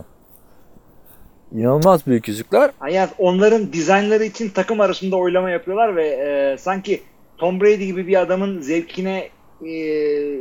[1.56, 2.71] İnanılmaz büyük yüzükler.
[2.80, 7.02] Hayat onların dizaynları için takım arasında oylama yapıyorlar ve e, sanki
[7.38, 9.30] Tom Brady gibi bir adamın zevkine
[9.65, 9.69] e,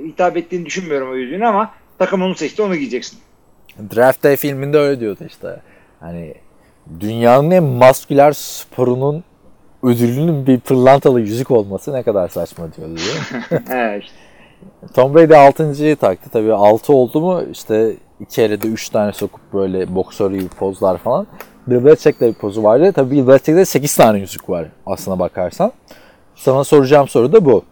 [0.07, 3.19] hitap ettiğini düşünmüyorum o yüzüğünü ama takım onu seçti onu giyeceksin.
[3.97, 5.61] Draft Day filminde öyle diyordu işte.
[6.01, 6.35] Hani
[7.01, 9.25] dünyanın en masküler sporunun
[9.83, 13.01] ödülünün bir pırlantalı yüzük olması ne kadar saçma diyordu
[13.71, 14.15] evet işte.
[14.95, 16.31] Tom Brady 6.yı taktı.
[16.33, 20.99] Tabii 6 oldu mu işte iki ele de 3 tane sokup böyle boksör gibi pozlar
[20.99, 21.27] falan.
[21.67, 22.93] Bill Belichick'te bir pozu vardı.
[22.93, 25.73] Tabii Bill Belichick'te 8 tane yüzük var aslına bakarsan.
[26.35, 27.63] Sana soracağım soru da bu.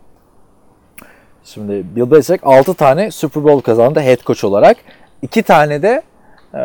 [1.45, 4.77] Şimdi Bill Belichick 6 tane Super Bowl kazandı head coach olarak.
[5.23, 6.03] 2 tane de
[6.55, 6.63] e,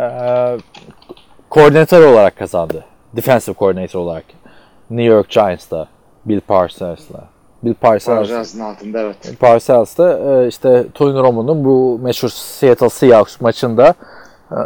[1.49, 2.85] koordinatör olarak kazandı.
[3.15, 4.25] Defensive coordinator olarak.
[4.89, 5.87] New York Giants'ta
[6.25, 7.34] Bill Parsons'la.
[7.65, 8.17] Bill Parcells.
[8.17, 9.39] Parcells'ın altında evet.
[9.39, 13.93] Parcells'ta e, işte Tony Romo'nun bu meşhur Seattle Seahawks maçında
[14.51, 14.57] e,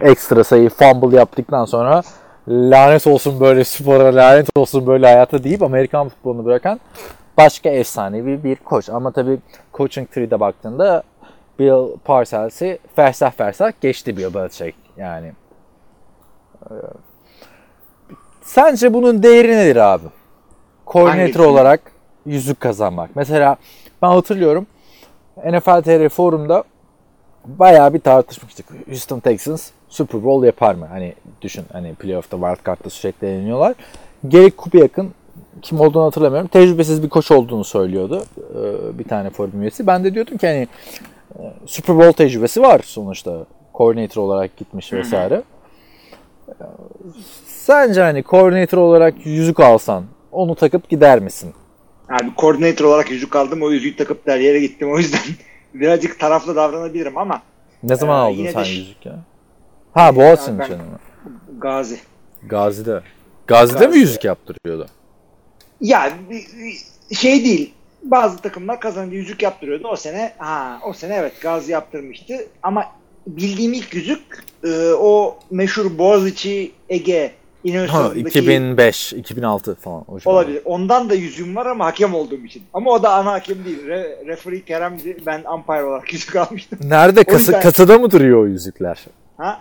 [0.00, 2.02] ekstra sayı fumble yaptıktan sonra
[2.48, 6.80] lanet olsun böyle spora, lanet olsun böyle hayata deyip Amerikan futbolunu bırakan
[7.36, 8.88] başka efsanevi bir koç.
[8.88, 9.38] Ama tabii
[9.74, 11.02] coaching tree'de baktığında
[11.58, 14.74] Bill Parcells'i fersah fersah geçti Bill Belichick.
[14.96, 15.32] Yani
[16.62, 16.74] e,
[18.42, 20.06] sence bunun değeri nedir abi?
[20.86, 21.91] Koordinatör olarak
[22.26, 23.10] yüzük kazanmak.
[23.14, 23.56] Mesela
[24.02, 24.66] ben hatırlıyorum
[25.36, 26.64] NFL TR forumda
[27.44, 28.66] bayağı bir tartışmıştık.
[28.88, 30.86] Houston Texans Super Bowl yapar mı?
[30.86, 33.74] Hani düşün hani playoff'ta wild card'da sürekli yeniliyorlar.
[34.24, 35.10] Gary Kubiak'ın
[35.62, 36.48] kim olduğunu hatırlamıyorum.
[36.48, 38.24] Tecrübesiz bir koç olduğunu söylüyordu.
[38.98, 39.86] Bir tane forum üyesi.
[39.86, 40.68] Ben de diyordum ki hani
[41.66, 43.46] Super Bowl tecrübesi var sonuçta.
[43.74, 45.42] Coordinator olarak gitmiş vesaire.
[47.46, 51.54] Sence hani coordinator olarak yüzük alsan onu takıp gider misin?
[52.12, 53.62] Abi koordinatör olarak yüzük aldım.
[53.62, 54.92] O yüzüğü takıp der yere gittim.
[54.92, 55.20] O yüzden
[55.74, 57.42] birazcık taraflı davranabilirim ama
[57.82, 59.18] Ne zaman Ee, aldın sen de- yüzük ya?
[59.94, 60.82] Ha Boğaziçi'nin için mi?
[61.58, 61.98] Gazi.
[62.46, 63.00] Gazi'de.
[63.46, 63.98] Gazi'de mi Gazi.
[63.98, 64.86] yüzük yaptırıyordu?
[65.80, 66.12] Ya
[67.12, 67.74] şey değil.
[68.02, 69.88] Bazı takımlar kazanınca yüzük yaptırıyordu.
[69.88, 72.84] O sene ha o sene evet Gazi yaptırmıştı ama
[73.26, 77.32] bildiğim ilk yüzük e, o meşhur Boğaziçi Ege
[77.64, 80.04] Ha, Üniversitesi'ndeki 2005, 2006 falan.
[80.08, 80.32] O civar.
[80.34, 80.62] olabilir.
[80.64, 82.62] Ondan da yüzüğüm var ama hakem olduğum için.
[82.74, 83.86] Ama o da ana hakem değil.
[83.86, 85.16] Re, referee Kerem'di.
[85.26, 86.78] Ben umpire olarak yüzük almıştım.
[86.82, 87.20] Nerede?
[87.20, 89.04] O Kasa, yüzden- kasada mı duruyor o yüzükler?
[89.36, 89.60] Ha?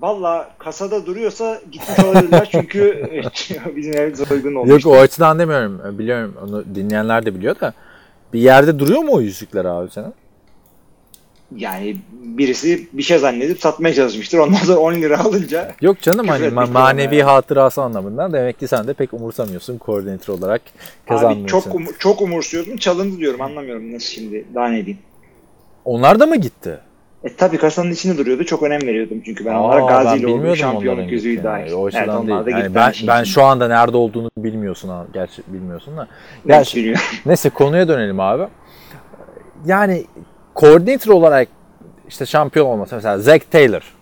[0.00, 3.06] Valla kasada duruyorsa gitmiş olabilirler çünkü
[3.76, 4.90] bizim ev soygun Yok olmuştu.
[4.90, 5.98] o açıdan demiyorum.
[5.98, 7.72] Biliyorum onu dinleyenler de biliyor da.
[8.32, 10.14] Bir yerde duruyor mu o yüzükler abi senin?
[11.56, 14.38] Yani birisi bir şey zannedip satmaya çalışmıştır.
[14.38, 17.30] Ondan sonra 10 lira alınca Yok canım hani ma- manevi yani.
[17.30, 20.62] hatırası anlamından demek ki sen de pek umursamıyorsun koordinatör olarak
[21.08, 22.76] kazandığın abi çok um- çok umursuyordum.
[22.76, 23.40] Çalındı diyorum.
[23.40, 24.44] Anlamıyorum nasıl şimdi.
[24.54, 24.98] Daha ne diyeyim.
[25.84, 26.78] Onlar da mı gitti?
[27.24, 28.44] E tabi kasanın içinde duruyordu.
[28.44, 31.72] Çok önem veriyordum çünkü ben Aa, onlara Gazi ile olduğu şampiyonluk yüzüğü dahil.
[31.72, 32.56] O açıdan evet, onlar da değil.
[32.56, 35.06] Yani ben, Şimdi ben şu anda nerede olduğunu bilmiyorsun ha.
[35.14, 36.08] Gerçi bilmiyorsun da.
[36.60, 37.02] düşünüyorum.
[37.26, 38.42] neyse konuya dönelim abi.
[39.66, 40.04] Yani
[40.54, 41.48] koordinatör olarak
[42.08, 43.94] işte şampiyon olması mesela Zach Taylor.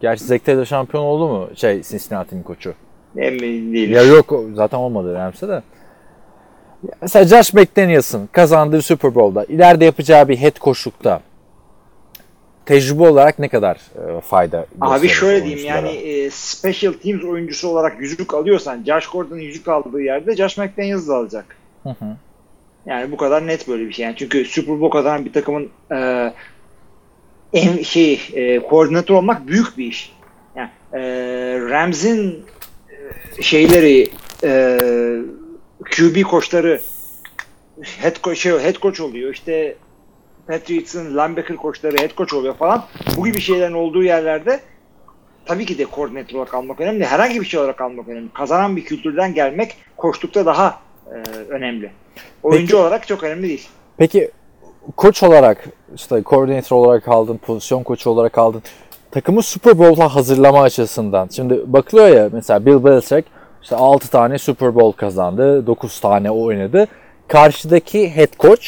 [0.00, 1.48] Gerçi Zach Taylor şampiyon oldu mu?
[1.56, 2.74] Şey Cincinnati'nin koçu.
[3.16, 3.96] Emin değilim.
[3.96, 5.62] Ya yok zaten olmadı Rams'e de.
[7.02, 11.20] Mesela Josh McDaniels'ın kazandığı Super Bowl'da ileride yapacağı bir head coachlukta
[12.66, 18.00] tecrübe olarak ne kadar e, fayda Abi şöyle diyeyim yani e, special teams oyuncusu olarak
[18.00, 21.56] yüzük alıyorsan Josh Gordon'ın yüzük aldığı yerde Josh McDaniels da alacak.
[21.82, 22.16] Hı hı.
[22.90, 24.04] Yani bu kadar net böyle bir şey.
[24.04, 26.32] Yani çünkü Super Bowl kazanan bir takımın e,
[27.52, 30.12] en şey e, koordinatör olmak büyük bir iş.
[30.56, 31.00] Yani e,
[31.70, 32.44] Rams'in
[33.38, 34.10] e, şeyleri
[34.44, 34.78] e,
[35.90, 36.80] QB koçları
[37.82, 39.32] head coach, şey, head coach oluyor.
[39.32, 39.76] İşte
[40.46, 42.84] Patriots'ın linebacker koçları head coach oluyor falan.
[43.16, 44.60] Bu gibi şeylerin olduğu yerlerde
[45.46, 47.06] tabii ki de koordinatör olarak almak önemli.
[47.06, 48.28] Herhangi bir şey olarak almak önemli.
[48.34, 51.16] Kazanan bir kültürden gelmek koçlukta daha e,
[51.48, 51.90] önemli.
[52.42, 53.68] Oyuncu olarak çok önemli değil.
[53.96, 54.30] Peki
[54.96, 58.62] koç olarak işte koordinatör olarak aldın, pozisyon koçu olarak aldın.
[59.10, 61.28] Takımı Super Bowl'a hazırlama açısından.
[61.32, 63.28] Şimdi bakılıyor ya mesela Bill Belichick
[63.62, 66.86] işte 6 tane Super Bowl kazandı, 9 tane oynadı.
[67.28, 68.66] Karşıdaki head coach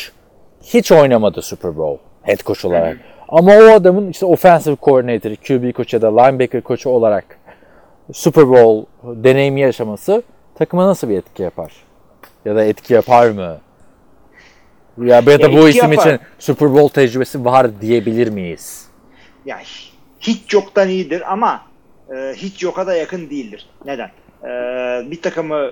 [0.63, 2.97] hiç oynamadı Super Bowl head coach olarak.
[3.29, 7.39] Ama o adamın işte offensive coordinator, QB koçu ya da linebacker koçu olarak
[8.13, 10.23] Super Bowl deneyimi yaşaması
[10.55, 11.73] takıma nasıl bir etki yapar?
[12.45, 13.59] Ya da etki yapar mı?
[14.99, 16.07] Ya, ya da Ya bu isim yapar.
[16.07, 18.87] için Super Bowl tecrübesi var diyebilir miyiz?
[19.47, 19.63] Yani
[20.21, 21.63] hiç yoktan iyidir ama
[22.15, 23.69] e, hiç yoka da yakın değildir.
[23.85, 24.11] Neden?
[24.45, 24.51] E,
[25.11, 25.71] bir takımı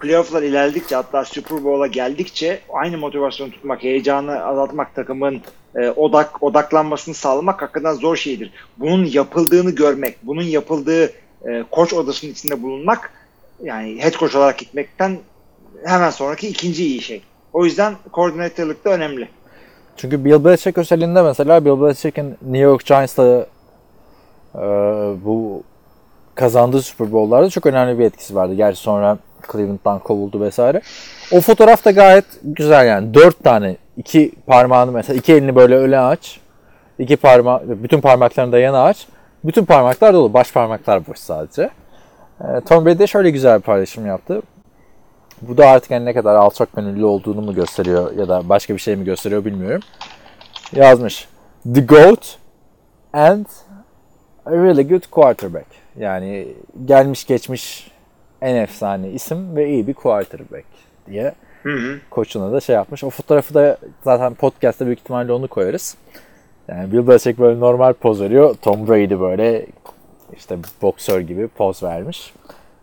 [0.00, 5.40] playofflar ilerledikçe hatta Super Bowl'a geldikçe aynı motivasyonu tutmak, heyecanı azaltmak takımın
[5.76, 8.52] e, odak odaklanmasını sağlamak hakikaten zor şeydir.
[8.78, 11.04] Bunun yapıldığını görmek, bunun yapıldığı
[11.46, 13.12] e, koç odasının içinde bulunmak
[13.62, 15.18] yani head coach olarak gitmekten
[15.84, 17.22] hemen sonraki ikinci iyi şey.
[17.52, 19.28] O yüzden koordinatörlük de önemli.
[19.96, 23.46] Çünkü Bill Belichick özelinde mesela Bill Belichick'in New York Giants'ta
[24.54, 24.60] e,
[25.24, 25.62] bu
[26.34, 28.54] kazandığı Super Bowl'larda çok önemli bir etkisi vardı.
[28.54, 29.18] Gerçi sonra
[29.52, 30.80] Cleveland'dan kovuldu vesaire.
[31.32, 33.14] O fotoğraf da gayet güzel yani.
[33.14, 36.40] Dört tane iki parmağını mesela iki elini böyle öne aç.
[36.98, 39.06] iki parmak bütün parmaklarını da yana aç.
[39.44, 40.32] Bütün parmaklar dolu.
[40.34, 41.70] Baş parmaklar boş sadece.
[42.40, 44.42] E, Tom Brady de şöyle güzel bir paylaşım yaptı.
[45.48, 48.78] Bu da artık yani ne kadar alçak gönüllü olduğunu mu gösteriyor ya da başka bir
[48.78, 49.80] şey mi gösteriyor bilmiyorum.
[50.72, 51.28] Yazmış.
[51.74, 52.38] The GOAT
[53.12, 53.46] and
[54.46, 55.66] a really good quarterback.
[55.98, 56.48] Yani
[56.84, 57.90] gelmiş geçmiş
[58.40, 60.66] en efsane isim ve iyi bir quarterback
[61.06, 61.98] diye Hı hı.
[62.10, 63.04] koçuna da şey yapmış.
[63.04, 65.96] O fotoğrafı da zaten podcast'ta büyük ihtimalle onu koyarız.
[66.68, 68.54] Yani Bill Belichick böyle normal poz veriyor.
[68.62, 69.66] Tom Brady böyle
[70.36, 72.34] işte boksör gibi poz vermiş.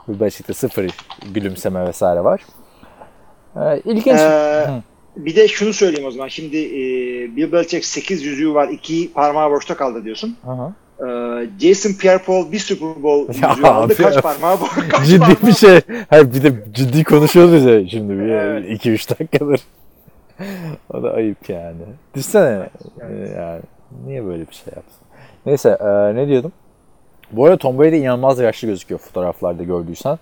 [0.09, 0.87] Bill Belichick'te sıfır
[1.33, 2.41] gülümseme vesaire var.
[3.55, 4.19] Ee, ilginç.
[4.19, 4.81] Ee, Hı.
[5.15, 6.27] bir de şunu söyleyeyim o zaman.
[6.27, 6.71] Şimdi e,
[7.35, 8.67] Bill Belichick 8 yüzüğü var.
[8.69, 10.37] 2 parmağı boşta kaldı diyorsun.
[10.45, 10.73] Hı hı.
[10.99, 13.67] Ee, Jason Pierre-Paul bir Super Bowl yüzüğü aldı.
[13.67, 13.95] abi.
[13.95, 14.57] Kaç parmağı?
[14.91, 15.81] Kaç ciddi parmağı- bir şey.
[16.09, 18.85] Hayır bir de ciddi konuşuyoruz ya şimdi bir Evet.
[18.85, 19.61] 2-3 dakikadır.
[20.93, 21.75] o da ayıp yani.
[22.15, 22.69] Düşünsene
[23.01, 23.31] Evet.
[23.37, 23.61] yani
[24.05, 25.01] niye böyle bir şey yapsın?
[25.45, 26.51] Neyse e, ne diyordum?
[27.31, 30.19] Bu arada Tom Brady inanılmaz yaşlı gözüküyor fotoğraflarda gördüysen.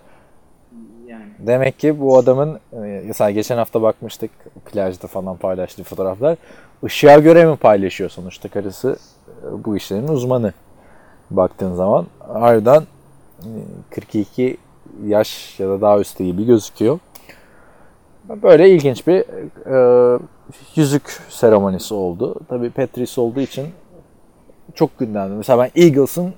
[1.07, 1.23] Yani.
[1.39, 4.31] Demek ki bu adamın e, mesela geçen hafta bakmıştık
[4.65, 6.37] plajda falan paylaştığı fotoğraflar.
[6.83, 8.97] Işığa göre mi paylaşıyor sonuçta karısı
[9.43, 10.53] e, bu işlerin uzmanı
[11.29, 12.07] baktığın zaman.
[12.19, 12.81] Harbiden
[13.39, 13.49] e,
[13.89, 14.57] 42
[15.05, 16.99] yaş ya da daha üstü gibi gözüküyor.
[18.29, 19.25] Böyle ilginç bir
[20.15, 20.19] e,
[20.75, 22.35] yüzük seremonisi oldu.
[22.49, 23.67] Tabii Patrice olduğu için
[24.75, 25.35] çok gündemde.
[25.35, 26.33] Mesela ben Eagles'ın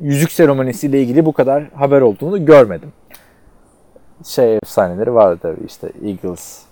[0.00, 2.92] yüzük seremonisiyle ilgili bu kadar haber olduğunu görmedim
[4.24, 6.62] şey efsaneleri vardı tabii işte Eagles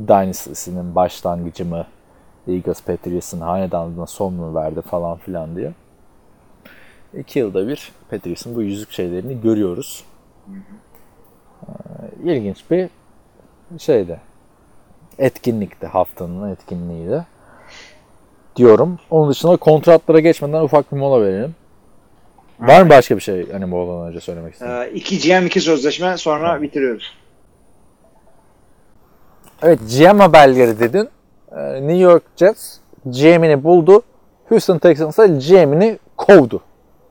[0.00, 1.86] Dynasty'sinin başlangıcı mı
[2.48, 5.72] Eagles Patriots'ın hanedanlığına son mu verdi falan filan diye.
[7.14, 10.04] İki yılda bir Patriots'ın bu yüzük şeylerini görüyoruz.
[11.62, 11.70] Ee,
[12.24, 12.88] İlginç bir
[13.78, 14.20] şeydi.
[15.18, 15.86] Etkinlikti.
[15.86, 17.26] Haftanın etkinliğiydi.
[18.56, 18.98] Diyorum.
[19.10, 21.54] Onun dışında kontratlara geçmeden ufak bir mola verelim.
[22.60, 24.76] Var mı başka bir şey hani moladan önce söylemek istediğin?
[24.76, 27.12] Ee, iki GM iki sözleşme sonra bitiriyoruz.
[29.62, 31.08] Evet GM haberleri dedin.
[31.56, 34.02] Ee, New York Jets GM'ini buldu.
[34.48, 36.62] Houston Texans da GM'ini kovdu.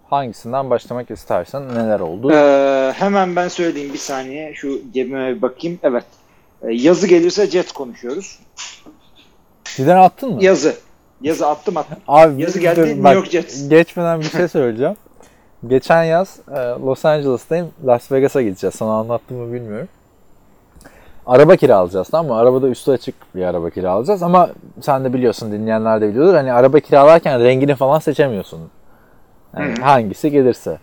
[0.09, 2.31] Hangisinden başlamak istersen neler oldu?
[2.31, 4.53] Ee, hemen ben söyleyeyim bir saniye.
[4.55, 5.79] Şu cebime bir bakayım.
[5.83, 6.03] Evet.
[6.61, 8.39] Ee, yazı gelirse Jets konuşuyoruz.
[9.65, 10.43] Cidden attın mı?
[10.43, 10.75] Yazı.
[11.21, 11.97] Yazı attım attım.
[12.07, 13.69] Abi, Yazı geldi, dur, New bak, York Jets.
[13.69, 14.95] Geçmeden bir şey söyleyeceğim.
[15.67, 17.71] Geçen yaz e, Los Angeles'tayım.
[17.85, 18.75] Las Vegas'a gideceğiz.
[18.75, 19.87] Sana anlattım mı bilmiyorum.
[21.25, 22.35] Araba kiralayacağız tamam mı?
[22.35, 24.49] Arabada üstü açık bir araba kiralayacağız ama
[24.81, 26.33] sen de biliyorsun dinleyenler de biliyordur.
[26.33, 28.59] Hani araba kiralarken rengini falan seçemiyorsun.
[29.57, 30.77] Yani hangisi gelirse.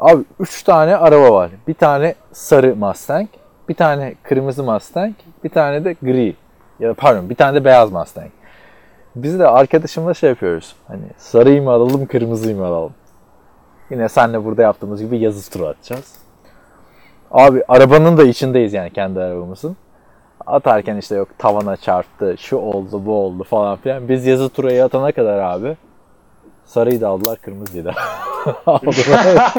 [0.00, 1.50] Abi 3 tane araba var.
[1.68, 3.28] Bir tane sarı Mustang,
[3.68, 6.36] bir tane kırmızı Mustang, bir tane de gri.
[6.78, 8.30] Ya pardon bir tane de beyaz Mustang.
[9.16, 10.76] Biz de arkadaşımla şey yapıyoruz.
[10.88, 12.92] Hani sarıyı mı alalım, kırmızıyı mı alalım?
[13.90, 16.14] Yine senle burada yaptığımız gibi yazı turu atacağız.
[17.30, 19.76] Abi arabanın da içindeyiz yani kendi arabamızın.
[20.46, 24.08] Atarken işte yok tavana çarptı, şu oldu, bu oldu falan filan.
[24.08, 25.76] Biz yazı turayı atana kadar abi
[26.64, 27.92] sarıyı da aldılar, kırmızıyı da
[28.66, 29.54] aldılar.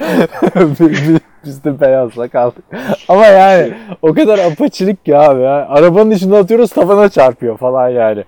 [0.80, 1.20] Biz-
[1.64, 2.64] de beyazla kaldık.
[3.08, 5.42] Ama yani o kadar apaçilik ki abi.
[5.42, 5.66] ya.
[5.68, 8.24] Arabanın içinde atıyoruz tavana çarpıyor falan yani.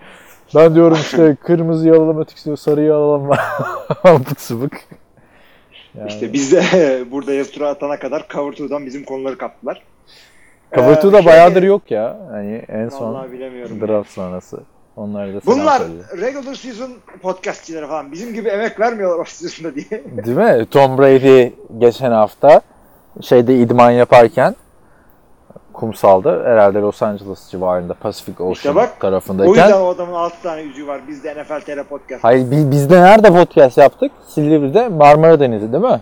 [0.55, 3.31] Ben diyorum işte kırmızıyı alalım ötekisi diyor sarıyı alalım.
[4.05, 4.73] Abuk subuk.
[5.99, 6.09] Yani.
[6.09, 6.63] İşte biz de
[7.11, 9.83] burada yazı tura atana kadar Cover 2'dan bizim konuları kaptılar.
[10.75, 12.19] Cover Ee, 2'da şey- bayağıdır yok ya.
[12.31, 13.15] Hani en son
[13.81, 14.61] draft sonrası.
[14.97, 16.05] Onlar da Bunlar söylüyor.
[16.21, 16.91] regular season
[17.23, 18.13] podcastçileri falan.
[18.13, 20.03] Bizim gibi emek vermiyorlar off season'da diye.
[20.25, 20.67] Değil mi?
[20.71, 22.61] Tom Brady geçen hafta
[23.23, 24.55] şeyde idman yaparken
[25.77, 29.53] kumsalda herhalde Los Angeles civarında Pacific Ocean İşte bak, tarafındayken.
[29.53, 31.01] O yüzden o adamın 6 tane yüzüğü var.
[31.09, 32.25] Bizde NFL TR podcast.
[32.25, 34.13] Hayır bi- biz de nerede podcast yaptık?
[34.29, 36.01] Silivri'de Marmara Denizi değil mi?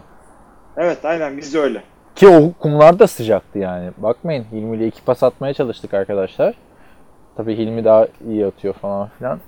[0.76, 1.82] Evet aynen bizde öyle.
[2.16, 3.90] Ki o kumlar da sıcaktı yani.
[3.96, 6.54] Bakmayın Hilmi ile iki pas atmaya çalıştık arkadaşlar.
[7.36, 9.40] Tabii Hilmi daha iyi atıyor falan filan.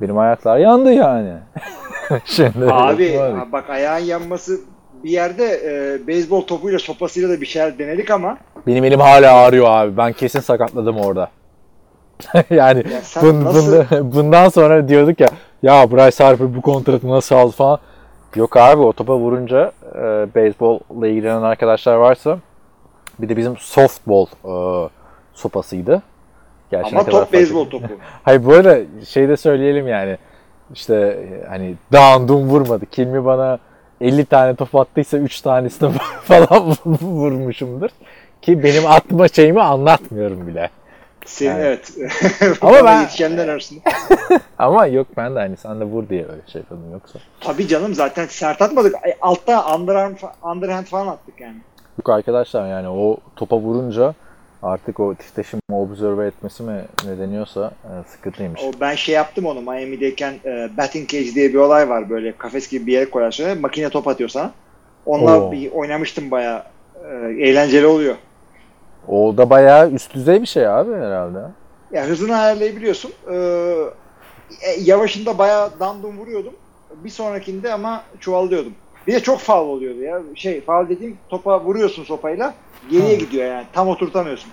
[0.00, 1.32] Benim ayaklar yandı yani.
[2.24, 4.60] Şimdi Abi ha, bak ayağın yanması
[5.04, 9.66] bir yerde e, beyzbol topuyla sopasıyla da bir şeyler denedik ama Benim elim hala ağrıyor
[9.70, 9.96] abi.
[9.96, 11.30] Ben kesin sakatladım orada.
[12.50, 15.28] yani Ya bun- nasıl- bunda- bundan sonra diyorduk ya
[15.62, 17.78] ya Bryce Harper bu kontratı nasıl aldı falan.
[18.36, 20.00] Yok abi o topa vurunca e,
[20.34, 22.38] beyzbolla ilgilenen arkadaşlar varsa
[23.18, 24.88] bir de bizim softball e,
[25.34, 26.02] sopasıydı.
[26.70, 27.86] Gerçi Ama top fark beyzbol topu.
[28.22, 30.16] Hayır bu arada şey de söyleyelim yani
[30.74, 32.86] işte hani dağındum vurmadı.
[32.86, 33.58] Kilmi bana
[34.00, 35.92] 50 tane top attıysa 3 tanesini
[36.24, 37.90] falan vurmuşumdur.
[38.46, 40.70] Ki benim atma şeyimi anlatmıyorum bile.
[41.24, 41.62] Senin Yani.
[41.62, 41.92] evet.
[42.60, 43.80] Ama ben- yetişenler arasında.
[44.58, 47.18] Ama yok ben de hani sen de vur diye öyle şey yapıyordum yoksa.
[47.40, 48.94] Tabii canım zaten sert atmadık.
[49.04, 51.56] Ay, Altta underarm, underhand falan attık yani.
[51.98, 54.14] Yok arkadaşlar yani o topa vurunca
[54.62, 58.62] artık o titreşim observe etmesi mi ne deniyorsa e, sıkıntıymış.
[58.64, 62.68] O ben şey yaptım onu Miami'deyken e, batting cage diye bir olay var böyle kafes
[62.68, 64.52] gibi bir yere koyarsın makine top atıyor sana.
[65.06, 65.52] Onunla Oo.
[65.52, 66.62] bir oynamıştım bayağı.
[67.04, 67.14] E,
[67.48, 68.14] eğlenceli oluyor.
[69.08, 71.38] O da bayağı üst düzey bir şey abi herhalde.
[71.92, 73.12] Ya hızını ayarlayabiliyorsun.
[73.32, 73.34] E,
[74.62, 76.52] e, yavaşında bayağı dandum vuruyordum.
[77.04, 78.72] Bir sonrakinde ama çuvallıyordum.
[79.06, 80.20] Bir de çok faul oluyordu ya.
[80.34, 82.54] Şey faul dediğim topa vuruyorsun sopayla
[82.90, 83.20] geriye Ha.
[83.20, 83.66] gidiyor yani.
[83.72, 84.50] Tam oturtamıyorsun.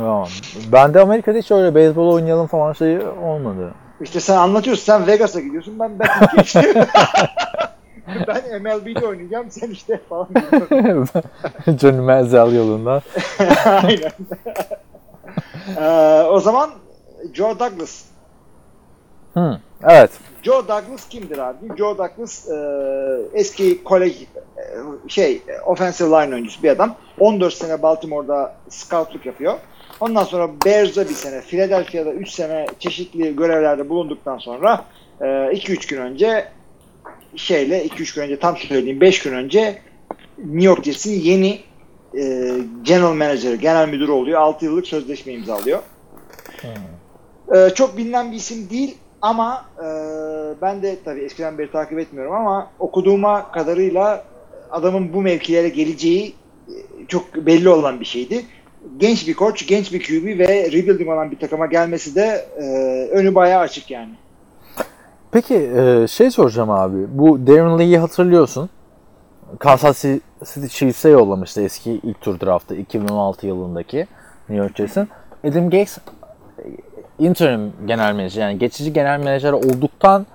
[0.00, 0.24] Ya,
[0.72, 3.74] ben de Amerika'da hiç öyle beyzbol oynayalım falan şeyi olmadı.
[4.00, 4.84] İşte sen anlatıyorsun.
[4.84, 5.78] Sen Vegas'a gidiyorsun.
[5.78, 5.98] Ben
[6.44, 6.86] cage.
[8.28, 9.50] ben MLB'de oynayacağım.
[9.50, 10.28] Sen işte falan.
[11.80, 13.02] Johnny Manziel yolundan.
[13.66, 14.12] Aynen.
[15.76, 16.70] Ee, o zaman
[17.32, 18.04] Joe Douglas.
[19.34, 20.10] Hı, evet.
[20.42, 21.76] Joe Douglas kimdir abi?
[21.78, 22.56] Joe Douglas e,
[23.34, 24.26] eski kolej e,
[25.08, 26.96] şey e, offensive line oyuncusu bir adam.
[27.18, 29.54] 14 sene Baltimore'da scoutluk yapıyor.
[30.00, 34.84] Ondan sonra Bears'da bir sene, Philadelphia'da 3 sene çeşitli görevlerde bulunduktan sonra
[35.20, 36.48] 2-3 gün önce
[37.36, 39.78] şeyle 2-3 gün önce tam söyleyeyim 5 gün önce
[40.38, 41.60] New York Jets'in yeni
[42.14, 44.40] e, general manager, genel müdürü oluyor.
[44.40, 45.82] 6 yıllık sözleşme imzalıyor.
[47.54, 49.86] E, çok bilinen bir isim değil ama e,
[50.62, 54.24] ben de tabii eskiden beri takip etmiyorum ama okuduğuma kadarıyla
[54.70, 56.34] adamın bu mevkilere geleceği
[56.68, 56.74] e,
[57.08, 58.44] çok belli olan bir şeydi.
[58.96, 62.62] Genç bir koç, genç bir QB ve rebuilding olan bir takıma gelmesi de e,
[63.10, 64.14] önü bayağı açık yani.
[65.32, 66.96] Peki e, şey soracağım abi.
[67.08, 68.70] Bu Darren Lee'yi hatırlıyorsun.
[69.58, 70.02] Kansas
[70.44, 74.06] City Chiefs'e yollamıştı eski ilk tur draftı 2016 yılındaki
[74.48, 75.08] New York Jets'in.
[75.44, 76.02] Adam Gates e,
[77.18, 80.26] interim genel menajer yani geçici genel menajer olduktan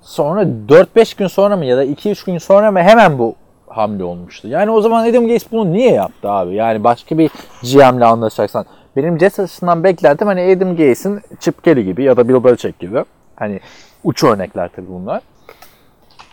[0.00, 3.34] sonra 4-5 gün sonra mı ya da 2-3 gün sonra mı hemen bu
[3.66, 4.48] hamle olmuştu.
[4.48, 6.54] Yani o zaman Adam Gates bunu niye yaptı abi?
[6.54, 7.30] Yani başka bir
[7.62, 8.66] GM'le anlaşacaksan.
[8.96, 13.04] Benim Jets açısından beklentim hani Adam Gates'in Chip Kelly gibi ya da Bill Belichick gibi.
[13.36, 13.60] Hani
[14.04, 15.22] uç örnekler tabii bunlar.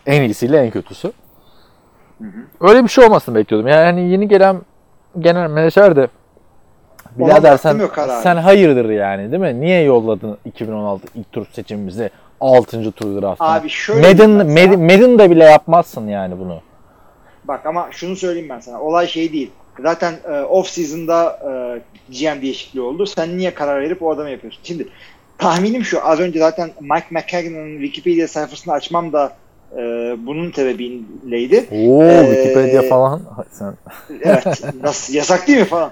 [0.06, 1.12] En iyisiyle en kötüsü.
[2.62, 3.68] Öyle bir şey olmasını bekliyordum.
[3.68, 4.62] Yani hani yeni gelen
[5.20, 6.08] genel menajer de
[7.18, 7.82] birader sen,
[8.24, 9.62] sen hayırdır yani değil mi?
[9.62, 12.10] Niye yolladın 2016 ilk tur seçimimizi
[12.42, 12.92] 6.
[12.92, 13.54] tur draftına?
[13.54, 14.44] Abi şöyle Madden, sana.
[14.44, 16.62] Madden, Madden'da bile yapmazsın yani bunu.
[17.44, 18.82] Bak ama şunu söyleyeyim ben sana.
[18.82, 19.52] Olay şey değil.
[19.80, 21.82] Zaten e, off season'da e,
[22.14, 23.06] GM değişikliği oldu.
[23.06, 24.62] Sen niye karar verip o adamı yapıyorsun?
[24.64, 24.88] Şimdi
[25.38, 26.06] tahminim şu.
[26.08, 29.34] Az önce zaten Mike McKagan'ın Wikipedia sayfasını açmam da
[29.74, 29.78] e,
[30.26, 31.66] bunun sebebiyleydi.
[31.72, 33.22] Oo Ee, Wikipedia falan.
[33.52, 33.74] Sen
[34.22, 34.46] Evet.
[34.84, 35.92] Nasıl yasak değil mi falan.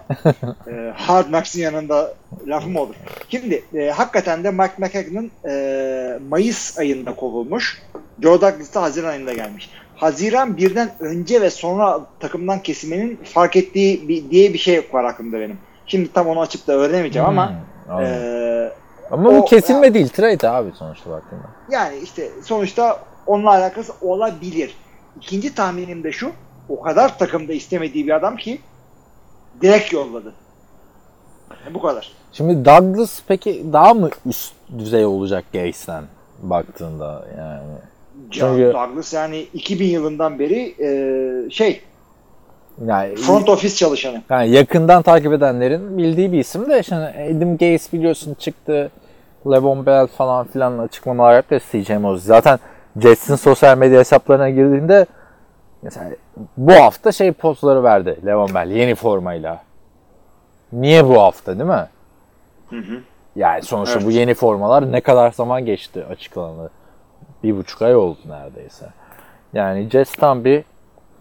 [0.68, 2.14] e, Hard Knocks'ın yanında
[2.48, 2.96] lafım olur.
[3.30, 7.82] Şimdi e, hakikaten de Mike McKagan'ın e, Mayıs ayında kovulmuş.
[8.24, 9.70] Joe Douglas da Haziran ayında gelmiş.
[9.96, 15.40] Haziran birden önce ve sonra takımdan kesilmenin fark ettiği bir, diye bir şey var aklımda
[15.40, 15.58] benim.
[15.86, 17.56] Şimdi tam onu açıp da öğrenemeyeceğim ama Hmm,
[17.96, 18.14] anladım.
[18.14, 18.72] e,
[19.14, 21.42] ama bu o- kesilme değil trade abi sonuçta baktığında.
[21.72, 24.78] yani işte sonuçta onunla alakası olabilir.
[25.22, 26.32] İkinci tahminim de şu.
[26.70, 28.60] O kadar takımda istemediği bir adam ki
[29.62, 30.34] direkt yolladı.
[31.74, 32.12] Bu kadar.
[32.32, 36.04] Şimdi Douglas peki daha mı üst düzey olacak Gates'ten
[36.42, 37.62] baktığında yani?
[38.32, 41.82] John Çünkü- Douglas yani 2000 yılından beri e, şey
[42.86, 44.22] Yani, front office çalışanı.
[44.30, 47.02] yani yakından takip edenlerin bildiği bir isim de şimdi
[47.38, 48.92] Adam Gates biliyorsun çıktı.
[49.52, 51.60] Levon Bell falan filan açıklamalar yaptı.
[51.72, 52.28] CJ Mosley.
[52.28, 52.60] Zaten
[53.02, 55.06] Jets'in sosyal medya hesaplarına girdiğinde
[55.82, 56.10] mesela
[56.58, 59.62] bu hafta şey postları verdi Levon Bell yeni formayla.
[60.74, 61.88] Niye bu hafta değil mi?
[62.70, 63.00] Hı hı.
[63.36, 64.08] Yani sonuçta Evet.
[64.08, 66.70] bu yeni formalar ne kadar zaman geçti açıklanalı?
[67.44, 68.86] Bir buçuk ay oldu neredeyse.
[69.54, 70.64] Yani Jets tam bir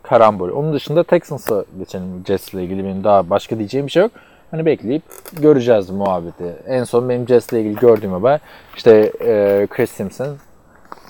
[0.02, 0.50] karambol.
[0.50, 4.12] Onun dışında Texans'a geçelim Jets'le ilgili benim daha başka diyeceğim bir şey yok.
[4.52, 6.56] Hani bekleyip göreceğiz muhabbeti.
[6.66, 8.40] En son benim Jets'le ilgili gördüğüm haber
[8.76, 10.36] işte e, Chris Simpson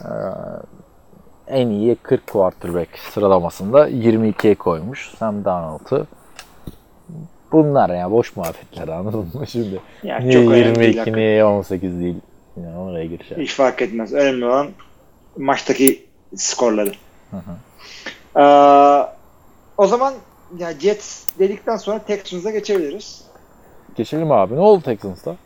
[0.00, 0.10] e,
[1.46, 5.10] en iyi 40 quarterback sıralamasında 22'ye koymuş.
[5.18, 6.06] Sam Darnold'u
[7.52, 9.80] Bunlar ya boş muhabbetler anladın mı şimdi?
[10.02, 11.20] Yani Niye çok önemli değil 22 hakikaten.
[11.20, 12.16] niye 18 değil?
[12.56, 13.42] Yani oraya gireceğiz.
[13.42, 14.12] Hiç fark etmez.
[14.12, 14.68] Önemli olan
[15.36, 16.92] maçtaki skorları.
[18.36, 18.42] Ee,
[19.76, 20.14] o zaman
[20.58, 23.21] ya Jets dedikten sonra Texans'a geçebiliriz.
[23.96, 24.56] Geçelim abi.
[24.56, 25.36] Ne oldu Texans'ta?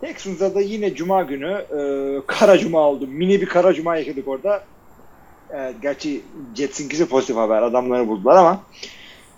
[0.00, 1.80] Texans'da da yine Cuma günü e,
[2.26, 3.06] kara Cuma oldu.
[3.06, 4.62] Mini bir kara Cuma yaşadık orada.
[5.54, 6.20] E, gerçi
[6.54, 7.62] Jets'inkisi pozitif haber.
[7.62, 8.60] Adamları buldular ama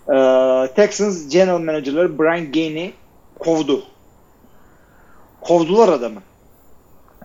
[0.09, 2.95] e, Texans General Manager'ları Brian Gainey
[3.39, 3.83] kovdu.
[5.41, 6.21] Kovdular adamı.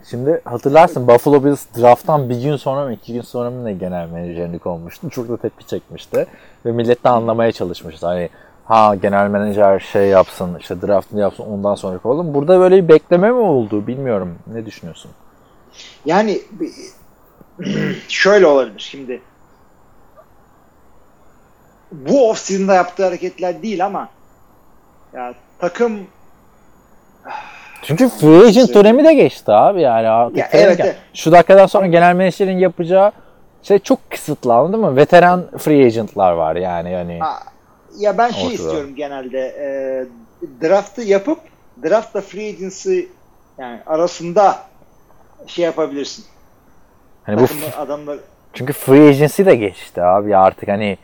[0.09, 4.09] Şimdi hatırlarsın Buffalo Bills drafttan bir gün sonra mı iki gün sonra mı ne genel
[4.09, 5.09] menajerlik olmuştu.
[5.09, 6.27] Çok da tepki çekmişti.
[6.65, 8.05] Ve millet de anlamaya çalışmıştı.
[8.07, 8.30] Hani
[8.70, 12.34] ha genel menajer şey yapsın işte draftını yapsın ondan sonra kovalım.
[12.34, 14.36] Burada böyle bir bekleme mi oldu bilmiyorum.
[14.47, 15.11] Ne düşünüyorsun?
[16.05, 16.41] Yani
[18.07, 19.22] şöyle olabilir şimdi.
[21.91, 24.09] Bu off-season'da yaptığı hareketler değil ama
[25.13, 25.99] ya takım
[27.82, 30.07] Çünkü free agent dönemi de geçti abi yani.
[30.07, 30.97] Artık Ya evet, evet.
[31.13, 33.11] Şu dakikadan sonra genel menajerin yapacağı
[33.63, 34.95] şey çok kısıtlı anladın mı?
[34.95, 36.91] Veteran free agentlar var yani.
[36.91, 37.20] yani.
[37.20, 37.39] Ha,
[37.99, 38.63] ya ben şey Ortada.
[38.63, 39.67] istiyorum genelde e,
[40.61, 41.39] draftı yapıp
[41.83, 43.01] draftla free agency
[43.57, 44.59] yani arasında
[45.47, 46.25] şey yapabilirsin.
[47.23, 47.45] Hani bu
[47.77, 48.17] adamlar
[48.53, 50.97] Çünkü free agency de geçti abi artık hani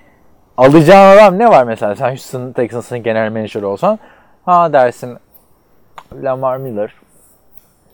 [0.57, 3.99] alacağın adam ne var mesela sen Houston Texans'ın genel menajeri olsan
[4.45, 5.17] ha dersin
[6.13, 6.93] Lamar Miller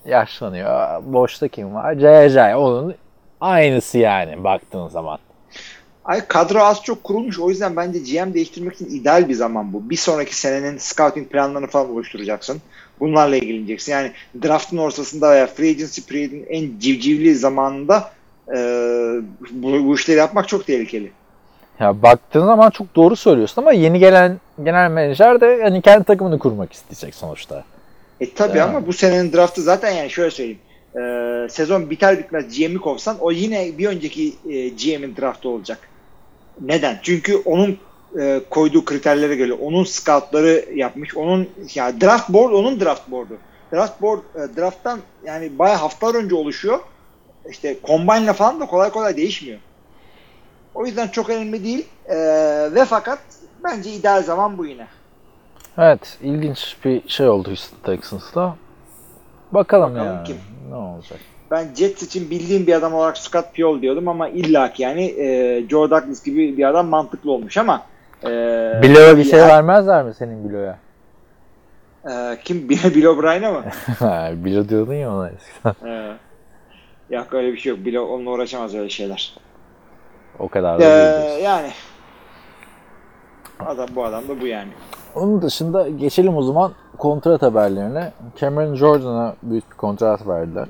[0.06, 1.02] yaşlanıyor.
[1.04, 1.96] Boşta kim var?
[1.96, 2.56] J.J.
[2.56, 2.96] Onun
[3.42, 5.20] aynısı yani baktığın zaman.
[6.06, 7.40] Ay kadro az çok kurulmuş.
[7.40, 9.90] O yüzden bence GM değiştirmek için ideal bir zaman bu.
[9.90, 12.62] Bir sonraki senenin scouting planlarını falan oluşturacaksın.
[13.00, 13.92] Bunlarla ilgileneceksin.
[13.92, 14.12] Yani
[14.44, 18.12] draftın ortasında veya free agency period'in en civcivli zamanında
[18.56, 18.58] e,
[19.52, 21.12] bu, bu işleri yapmak çok tehlikeli.
[21.80, 26.40] Ya baktığın zaman çok doğru söylüyorsun ama yeni gelen genel menajer de hani kendi takımını
[26.40, 27.64] kurmak isteyecek sonuçta.
[28.20, 30.60] E tabi ama bu senenin draftı zaten yani şöyle söyleyeyim.
[30.96, 35.91] E, sezon biter bitmez GM'i kovsan o yine bir önceki e, GM'in draftı olacak.
[36.62, 37.00] Neden?
[37.04, 37.78] Çünkü onun
[38.20, 41.18] e, koyduğu kriterlere göre onun scoutları yapmış.
[41.18, 43.38] Onun ya draft board onun draft board'u.
[43.74, 46.80] Draft board e, draft'tan yani bayağı haftalar önce oluşuyor.
[47.50, 49.60] İşte combine'la falan da kolay kolay değişmiyor.
[50.76, 51.88] O yüzden çok önemli değil.
[52.06, 52.16] E,
[52.76, 53.20] ve fakat
[53.64, 54.88] bence ideal zaman bu yine.
[55.78, 58.56] Evet ilginç bir şey oldu Houston Texans'la.
[59.52, 60.38] Bakalım, Bakalım ya kim?
[60.70, 61.20] ne olacak.
[61.52, 65.90] Ben Jets için bildiğim bir adam olarak Scott Piol diyordum ama illaki yani e, Joe
[65.92, 67.82] Douglas gibi bir adam mantıklı olmuş ama
[68.24, 68.28] e,
[68.82, 70.78] Bilo'ya bir şey vermezler mi senin Bilo'ya?
[72.10, 73.60] e, kim Bill O'Brien'e mi?
[74.46, 75.88] Bilo diyordun ya ona eskiden.
[75.90, 76.18] e,
[77.10, 77.86] yok öyle bir şey yok.
[77.86, 79.36] Bill onunla uğraşamaz öyle şeyler.
[80.40, 81.44] O kadar da E, diyorsun.
[81.44, 81.72] yani
[83.60, 84.70] adam bu adam da bu yani.
[85.16, 88.12] Onun dışında geçelim o zaman kontrat haberlerine.
[88.40, 90.68] Cameron Jordan'a büyük bir kontrat verdiler.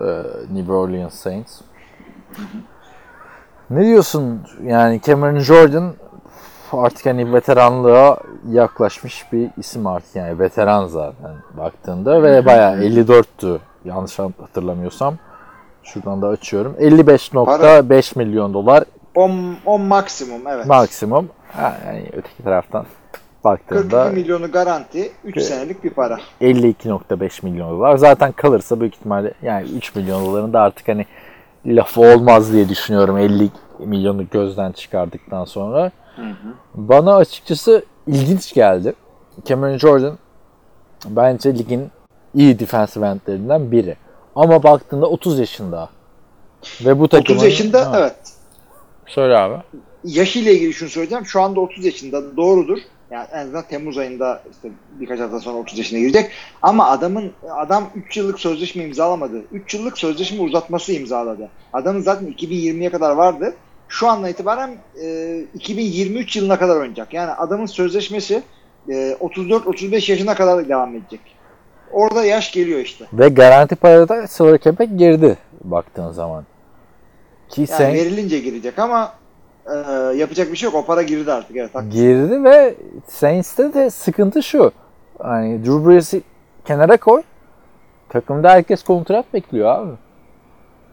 [0.00, 0.04] Ee,
[0.52, 1.60] New Orleans Saints.
[3.70, 4.40] Ne diyorsun?
[4.64, 5.94] Yani Cameron Jordan
[6.72, 8.18] artık hani veteranlığa
[8.50, 15.14] yaklaşmış bir isim artık yani veteran zaten baktığında ve bayağı 54'tü yanlış hatırlamıyorsam.
[15.82, 16.76] Şuradan da açıyorum.
[16.80, 18.84] 55.5 milyon dolar
[19.14, 19.30] O,
[19.66, 20.66] o maksimum evet.
[20.66, 21.28] maksimum.
[21.86, 22.86] Yani öteki taraftan
[23.44, 25.46] 42 baktığında milyonu garanti 3 Evet.
[25.46, 26.18] senelik bir para.
[26.40, 27.96] 52.5 milyon dolar.
[27.96, 31.06] Zaten kalırsa büyük ihtimalle yani 3 milyon doların da artık hani
[31.66, 35.90] lafı olmaz diye düşünüyorum 50 milyonu gözden çıkardıktan sonra.
[36.74, 38.94] Bana açıkçası ilginç geldi.
[39.44, 40.18] Cameron Jordan
[41.06, 41.90] bence ligin
[42.34, 43.96] iyi defensive endlerinden biri.
[44.36, 45.88] Ama baktığında 30 yaşında.
[46.84, 47.38] Ve bu takımın...
[47.38, 48.16] 30 yaşında Ha, evet.
[49.06, 49.54] Söyle abi.
[50.04, 51.26] yaşıyla ilgili şunu söyleyeceğim.
[51.26, 52.78] Şu anda 30 yaşında doğrudur.
[53.14, 54.68] Yani en azından Temmuz ayında işte
[55.00, 56.30] birkaç hafta sonra 30 yaşına girecek.
[56.62, 59.44] Ama adamın adam 3 yıllık sözleşme imzalamadı.
[59.52, 61.48] 3 yıllık sözleşme uzatması imzaladı.
[61.72, 63.54] Adamın zaten 2020'ye kadar vardı.
[63.88, 67.14] Şu andan itibaren e, 2023 yılına kadar oynayacak.
[67.14, 68.42] Yani adamın sözleşmesi
[68.88, 71.20] e, 34-35 yaşına kadar devam edecek.
[71.92, 73.04] Orada yaş geliyor işte.
[73.12, 76.44] Ve garanti parada salary cap'e girdi baktığın zaman.
[77.48, 79.12] Ki Yani sen verilince girecek ama
[79.66, 80.74] e, yapacak bir şey yok.
[80.74, 81.56] O para girdi artık.
[81.56, 82.00] Evet, haklısın.
[82.00, 82.74] girdi ve
[83.08, 84.72] Saints'te de sıkıntı şu.
[85.18, 86.22] Hani Drew Brees'i
[86.64, 87.22] kenara koy.
[88.08, 89.90] Takımda herkes kontrat bekliyor abi.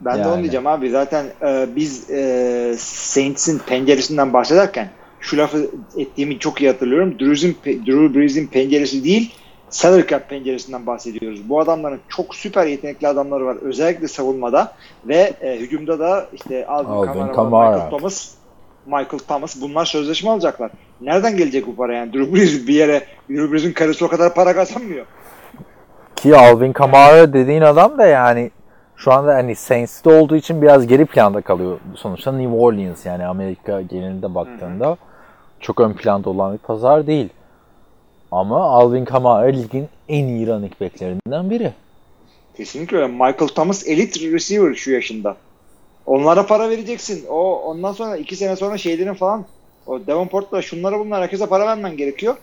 [0.02, 0.32] Ben de Yani.
[0.32, 0.90] onu diyeceğim abi.
[0.90, 7.20] Zaten e, biz e, Saints'in penceresinden bahsederken şu lafı ettiğimi çok iyi hatırlıyorum.
[7.20, 9.34] Drew'in, Drew Brees'in penceresi değil,
[9.70, 11.50] salary cap penceresinden bahsediyoruz.
[11.50, 13.58] Bu adamların çok süper yetenekli adamları var.
[13.62, 14.74] Özellikle savunmada
[15.08, 17.72] ve e, hücumda da işte Alvin, Alvin Kamara, Kamara.
[17.72, 18.32] Michael Thomas
[18.86, 20.72] Michael Thomas bunlar sözleşme alacaklar.
[21.02, 22.14] Nereden gelecek bu para yani?
[22.14, 25.06] Drew Brees bir yere Drew Brees'in karısı o kadar para kazanmıyor.
[26.16, 28.52] Ki Alvin Kamara dediğin adam da yani
[28.96, 31.80] Şu anda hani Saints'te olduğu için biraz geri planda kalıyor.
[31.96, 34.98] Sonuçta New Orleans yani Amerika genelinde baktığında
[35.60, 37.30] çok ön planda olan bir pazar değil.
[38.32, 41.74] Ama Alvin Kamara ligin en iyi running backlerinden biri.
[42.58, 43.08] Kesinlikle öyle.
[43.08, 45.36] Michael Thomas elit receiver şu yaşında.
[46.06, 47.26] Onlara para vereceksin.
[47.30, 49.46] O ondan sonra iki sene sonra şeylerin falan
[49.88, 52.36] o Davenport'la şunlara bunlara herkese para vermen gerekiyor.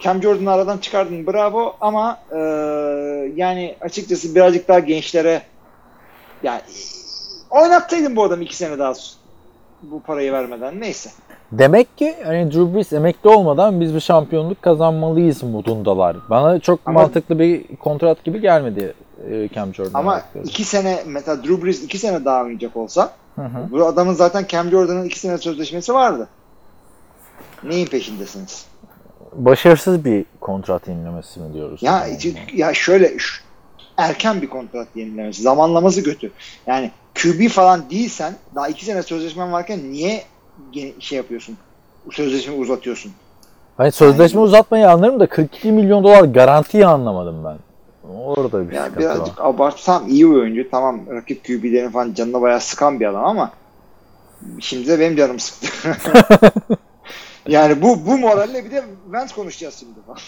[0.00, 2.38] Cam Jordan'ı aradan çıkardın bravo ama e,
[3.36, 5.42] yani açıkçası birazcık daha gençlere
[6.42, 6.60] yani
[7.50, 8.92] oynatsaydın bu adamı iki sene daha
[9.82, 11.10] bu parayı vermeden neyse.
[11.52, 16.16] Demek ki hani Drew Brees emekli olmadan biz bir şampiyonluk kazanmalıyız modundalar.
[16.30, 18.94] Bana çok Ama- mantıklı bir kontrat gibi gelmedi
[19.30, 20.00] e, Cam Jordan.
[20.00, 23.70] Ama iki sene mesela Drew Brees iki sene daha oynayacak olsa Hı hı.
[23.70, 26.28] bu adamın zaten Cam Jordan'ın iki sene sözleşmesi vardı.
[27.62, 28.66] Neyin peşindesiniz?
[29.32, 31.82] Başarısız bir kontrat yenilemesi mi diyoruz?
[31.82, 32.06] Ya
[32.54, 33.42] ya şöyle şu-
[33.96, 35.42] erken bir kontrat yenilemesi.
[35.42, 36.30] Zamanlaması kötü.
[36.66, 40.22] Yani QB falan değilsen daha iki sene sözleşmen varken niye
[40.98, 41.56] şey yapıyorsun?
[42.12, 43.12] Sözleşmeyi uzatıyorsun.
[43.76, 47.56] Hani sözleşme uzatmayı anlarım da 42 milyon dolar garantiyi anlamadım ben.
[48.14, 49.14] Orada bir Yani sıkıntı var.
[49.16, 50.70] birazcık abartsam iyi oyuncu.
[50.70, 53.50] Tamam rakip QB'lerin falan canına bayağı sıkan bir adam ama
[54.60, 55.68] şimdi de benim canım sıktı.
[57.48, 59.92] yani bu bu moralle bir de Vance konuşacağız şimdi.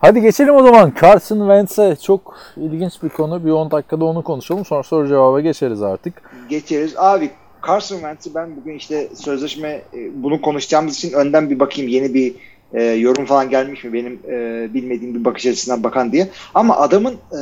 [0.00, 3.44] Hadi geçelim o zaman Carson Wentz'e çok ilginç bir konu.
[3.44, 4.64] Bir 10 dakikada onu konuşalım.
[4.64, 6.22] Sonra soru cevaba geçeriz artık.
[6.48, 6.94] geçeriz.
[6.96, 7.30] Abi
[7.66, 9.82] Carson Wentz'i ben bugün işte sözleşme e,
[10.22, 12.34] bunu konuşacağımız için önden bir bakayım yeni bir
[12.74, 16.28] e, yorum falan gelmiş mi benim e, bilmediğim bir bakış açısından bakan diye.
[16.54, 17.40] Ama adamın e,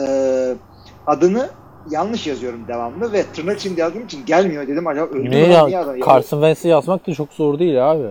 [1.06, 1.50] adını
[1.90, 4.86] yanlış yazıyorum devamlı ve tırnak içinde yazdığım için gelmiyor dedim.
[4.86, 5.66] Acaba öldü lan, ya?
[5.66, 8.06] niye adam- Carson Wentz'i yazmak da çok zor değil abi.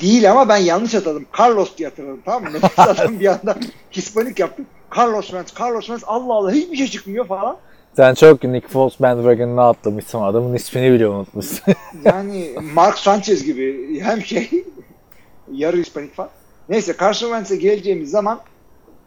[0.00, 1.26] Değil ama ben yanlış hatırladım.
[1.38, 2.48] Carlos diye hatırladım tamam mı?
[2.54, 3.56] Nefes adam bir anda
[3.92, 4.66] Hispanik yaptım.
[4.98, 7.56] Carlos Wentz, Carlos Wentz Allah Allah hiçbir şey çıkmıyor falan.
[7.96, 10.20] Sen çok Nick Foles bandwagon'ına atlamışsın.
[10.22, 11.74] Adamın ismini bile unutmuşsun.
[12.04, 14.50] Yani Mark Sanchez gibi hem şey
[15.52, 16.30] yarı Hispanik falan.
[16.68, 18.40] Neyse Carson Wentz'e geleceğimiz zaman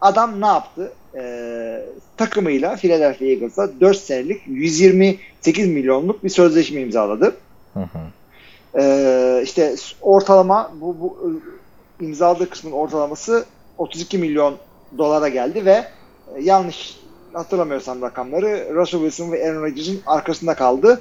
[0.00, 0.92] adam ne yaptı?
[1.14, 1.82] Ee,
[2.16, 7.36] takımıyla Philadelphia Eagles'a 4 senelik 128 milyonluk bir sözleşme imzaladı.
[7.74, 7.98] Hı hı.
[8.78, 11.40] Ee, işte ortalama bu, bu
[12.00, 13.44] imzaladığı kısmın ortalaması
[13.78, 14.56] 32 milyon
[14.98, 15.84] dolara geldi ve
[16.36, 16.96] e, yanlış
[17.32, 21.00] hatırlamıyorsam rakamları Russell Wilson ve Aaron Rodgers'ın arkasında kaldı.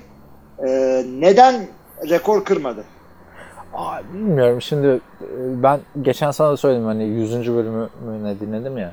[0.68, 1.68] Ee, neden
[2.10, 2.84] rekor kırmadı?
[3.76, 5.00] Aa, bilmiyorum şimdi e,
[5.64, 7.54] ben geçen sana da söyledim hani 100.
[7.56, 7.90] bölümü
[8.24, 8.92] ne dinledim ya.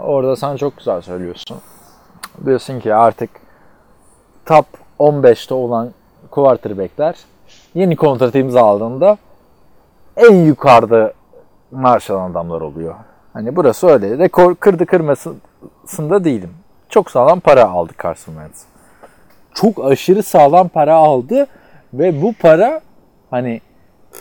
[0.00, 1.56] Orada sen çok güzel söylüyorsun.
[2.44, 3.30] Diyorsun ki artık
[4.46, 4.66] top
[4.98, 5.90] 15'te olan
[6.30, 7.16] quarterback'ler
[7.74, 9.16] yeni kontrat imzaladığında
[10.16, 11.12] en yukarıda
[11.70, 12.94] maaş alan adamlar oluyor.
[13.32, 14.18] Hani burası öyle.
[14.18, 16.50] Rekor kırdı kırmasında değilim.
[16.88, 18.64] Çok sağlam para aldı Carson Wentz.
[19.54, 21.46] Çok aşırı sağlam para aldı
[21.94, 22.80] ve bu para
[23.30, 23.60] hani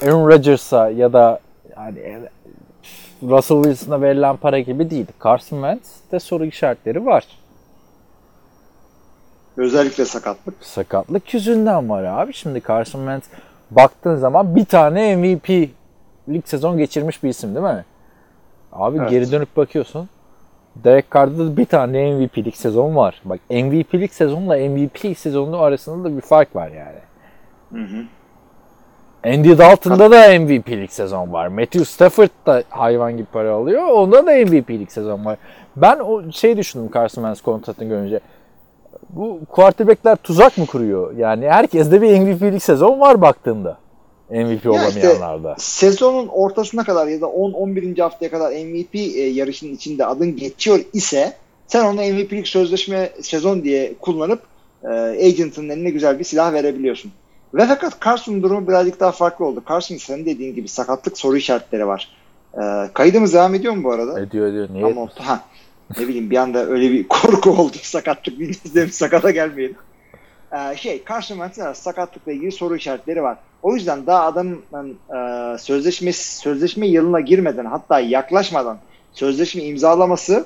[0.02, 1.40] Aaron Rodgers'a ya da
[1.78, 2.22] yani
[3.24, 5.06] Russell Wilson'a verilen para gibi değil.
[5.24, 7.28] Carson Wentz'te soru işaretleri var.
[9.58, 10.56] Özellikle sakatlık.
[10.62, 12.34] Sakatlık yüzünden var abi.
[12.34, 13.26] Şimdi Carson Wentz
[13.72, 15.50] baktığın zaman bir tane MVP
[16.30, 17.86] lig sezon geçirmiş bir isim değil mi?
[18.74, 19.10] Abi Evet.
[19.10, 20.10] geri dönüp bakıyorsun.
[20.76, 23.22] Derek Carr'da da bir tane MVP'lik sezon var.
[23.26, 27.00] Bak MVP'lik sezonla MVP sezonu arasında da bir fark var yani.
[27.72, 28.04] Hı hı.
[29.26, 31.48] Andy Dalton'da da MVP'lik sezon var.
[31.48, 33.84] Matthew Stafford da hayvan gibi para alıyor.
[33.88, 35.38] Onda da MVP'lik sezon var.
[35.76, 38.20] Ben o şey düşündüm Carson Wentz kontratını görünce.
[39.10, 41.18] Bu quarterback'ler tuzak mı kuruyor?
[41.18, 43.78] Yani herkeste bir MVP'lik sezon var baktığında.
[44.30, 45.56] MVP Ya işte- olamayanlarda.
[45.58, 48.02] Sezonun ortasına kadar ya da 10-11.
[48.02, 51.34] haftaya kadar MVP e, yarışının içinde adın geçiyor ise
[51.68, 54.40] sen onu MVP'lik sözleşme sezon diye kullanıp
[54.84, 54.88] e,
[55.28, 57.12] agent'ın eline güzel bir silah verebiliyorsun.
[57.56, 59.64] Ve fakat Carson'un durumu birazcık daha farklı oldu.
[59.70, 62.10] Carson senin dediğin gibi sakatlık soru işaretleri var.
[62.54, 64.20] E, kaydımız devam ediyor mu bu arada?
[64.20, 64.70] Ediyor ediyor.
[64.72, 64.86] Niye?
[64.86, 65.44] Ama ha,
[66.00, 69.76] ne bileyim bir anda öyle bir korku oldu sakatlık bildiğimiz sakata gelmeyelim.
[70.54, 73.38] Ee, şey Carson Wentz'in sakatlıkla ilgili soru işaretleri var.
[73.64, 74.62] O yüzden daha adamın
[75.16, 78.78] e, sözleşme sözleşme yılına girmeden hatta yaklaşmadan
[79.14, 80.46] sözleşme imzalaması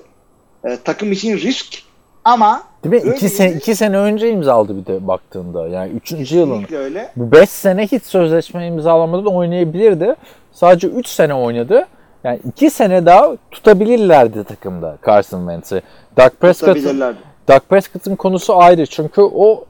[0.64, 1.84] e, takım için risk
[2.30, 3.12] ama Değil mi?
[3.12, 5.68] İki, sene, iki sene önce imzaladı bir de baktığında.
[5.68, 6.66] Yani üçüncü yılın.
[6.78, 7.12] öyle.
[7.16, 10.16] Bu 5 sene hiç sözleşme imzalamadan oynayabilirdi.
[10.52, 11.88] Sadece 3 sene oynadı.
[12.24, 15.82] Yani 2 sene daha tutabilirlerdi takımda Carson Wentz'i.
[16.18, 17.16] Doug Prescott'ın.
[17.48, 18.86] Doug Prescott'ın konusu ayrı.
[18.86, 19.66] Çünkü o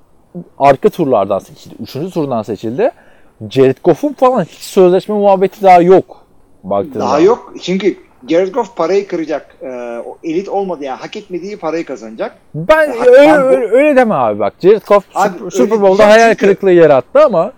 [0.59, 1.75] arka turlardan seçildi.
[1.79, 2.91] Üçüncü turdan seçildi.
[3.49, 6.25] Jared Goff'un falan hiç sözleşme muhabbeti daha yok.
[6.63, 6.99] Baktığında.
[6.99, 7.53] Daha yok.
[7.61, 7.97] Çünkü
[8.27, 9.55] Jared Goff parayı kıracak.
[10.05, 12.35] O elit olmadı yani hak etmediği parayı kazanacak.
[12.55, 14.53] Ben Hatta öyle, bu- öyle, öyle deme abi bak.
[14.63, 17.51] Jared Goff Abi Super, Bowl'da hayal çünkü- kırıklığı yarattı ama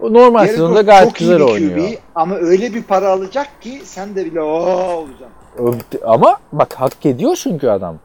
[0.00, 1.76] normal Jared sezonda Goff gayet çok iyi güzel bir oynuyor.
[1.88, 5.98] QB ama öyle bir para alacak ki sen de bile ooo olacaksın.
[6.04, 7.98] Ama bak hak ediyor çünkü adam.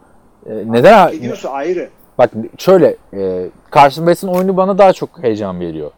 [0.49, 1.11] Ee, neden?
[1.11, 1.89] Gidiyorsa ayrı.
[2.17, 3.45] Bak şöyle e,
[3.75, 5.91] Carson Wentz'in oyunu bana daha çok heyecan veriyor.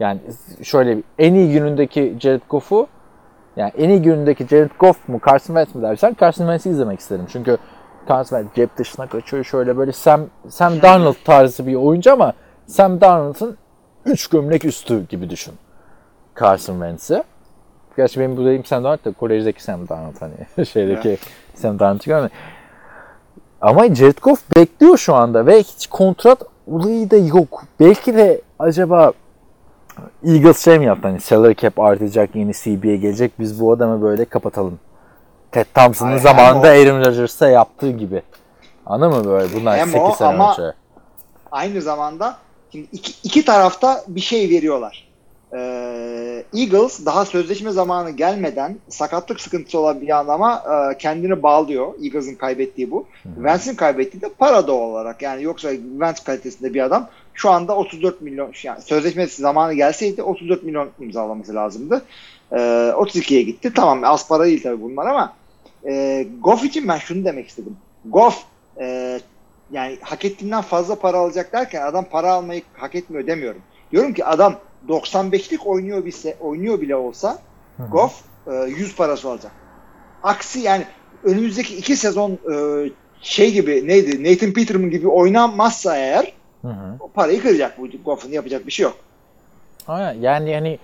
[0.00, 0.20] Yani
[0.62, 2.86] şöyle en iyi günündeki Jared Goff'u
[3.58, 7.26] yani en iyi günündeki Jared Goff mu Carson Wentz mi dersen Carson Wentz'i izlemek isterim.
[7.32, 7.58] Çünkü
[8.08, 12.32] Carson Wentz cep dışına kaçıyor şöyle böyle Sam, Sam Darnold tarzı bir oyuncu ama
[12.66, 13.56] Sam Darnold'ın
[14.04, 15.54] 3 gömlek üstü gibi düşün
[16.40, 17.22] Carson Wentz'i.
[17.96, 21.18] Gerçi benim bu dediğim Sam Darnold da kolejdeki Sam Darnold hani şeydeki
[21.54, 22.36] Sam Darnold'u görmedim.
[23.60, 27.64] Ama Jared Goff bekliyor şu anda ve hiç kontrat olayı da yok.
[27.80, 29.12] Belki de acaba
[30.26, 34.24] Eagles şey mi yaptı hani salary cap artacak yeni CBA gelecek biz bu adamı böyle
[34.24, 34.78] kapatalım.
[35.52, 38.22] Ted Thompson'ın Ay, zamanında hem Aaron Rodgers'a yaptığı gibi.
[38.86, 40.72] Anladın mı böyle bunlar Hem 8 o sene ama- önce.
[41.52, 42.36] Aynı zamanda
[42.72, 45.07] şimdi iki, iki tarafta bir şey veriyorlar.
[45.54, 51.94] Ee, Eagles daha sözleşme zamanı gelmeden sakatlık sıkıntısı olan bir adama e, kendini bağlıyor.
[52.02, 53.06] Eagles'ın kaybettiği bu.
[53.36, 55.22] Vance'in kaybettiği de para doğal olarak.
[55.22, 60.62] Yani yoksa Vance kalitesinde bir adam şu anda 34 milyon yani sözleşme zamanı gelseydi 34
[60.62, 62.02] milyon imzalaması lazımdı.
[62.52, 62.56] Ee,
[62.96, 63.72] 32'ye gitti.
[63.74, 65.34] Tamam az para değil tabii bunlar ama
[65.86, 67.76] e, Goff için ben şunu demek istedim.
[68.04, 68.42] Goff
[68.80, 69.20] e,
[69.72, 73.60] yani hak ettiğinden fazla para alacak derken adam para almayı hak etmiyor demiyorum.
[73.92, 74.54] Diyorum ki adam
[74.88, 77.38] 95'lik oynuyor bile oynuyor bile olsa
[77.90, 79.52] Goff e, 100 parası alacak.
[80.22, 80.84] Aksi yani
[81.24, 82.54] önümüzdeki iki sezon e,
[83.20, 86.96] şey gibi neydi Nathan Peterman gibi oynanmazsa eğer Hı hı.
[87.00, 88.96] o parayı kıracak bu Goff'un yapacak bir şey yok.
[89.88, 90.20] Aynen.
[90.20, 90.78] Yani hani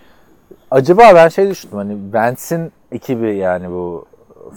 [0.70, 4.06] acaba ben şey düşündüm hani Vance'in ekibi yani bu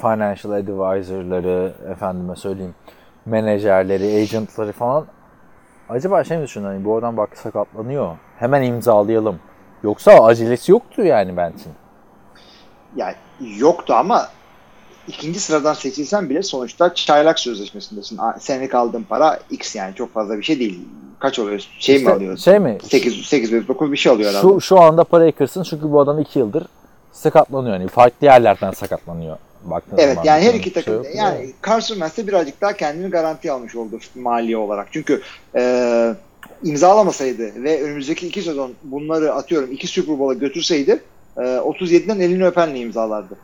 [0.01, 2.75] financial advisor'ları efendime söyleyeyim
[3.25, 5.05] menajerleri, agentları falan
[5.89, 9.39] acaba şey mi düşündün hani bu adam bak sakatlanıyor hemen imzalayalım.
[9.83, 11.73] Yoksa acelesi yoktu yani Vance'in.
[12.95, 13.15] Yani
[13.57, 14.27] yoktu ama
[15.07, 18.19] ikinci sıradan seçilsen bile sonuçta çaylak sözleşmesindesin.
[18.39, 20.79] Senelik aldığın para X yani çok fazla bir şey değil.
[21.19, 21.67] Kaç oluyor?
[21.79, 22.43] Şey mi İşte alıyorsun?
[22.43, 22.77] Şey mi?
[22.83, 24.53] 8, 8 9 bir şey alıyor herhalde.
[24.53, 26.67] Şu, şu anda parayı kırsın çünkü bu adam 2 yıldır
[27.11, 27.77] sakatlanıyor.
[27.77, 29.37] Yani farklı yerlerden sakatlanıyor.
[29.63, 31.05] Baktığın Evet yani her iki şey takım yok.
[31.15, 34.87] yani Carson Wentz birazcık daha kendini garanti almış oldu mali olarak.
[34.91, 35.21] Çünkü
[35.55, 36.13] e,
[36.63, 40.99] imzalamasaydı ve önümüzdeki iki sezon bunları atıyorum iki Super Bowl'a götürseydi
[41.37, 43.35] e, 37'den elini öpenle imzalardı.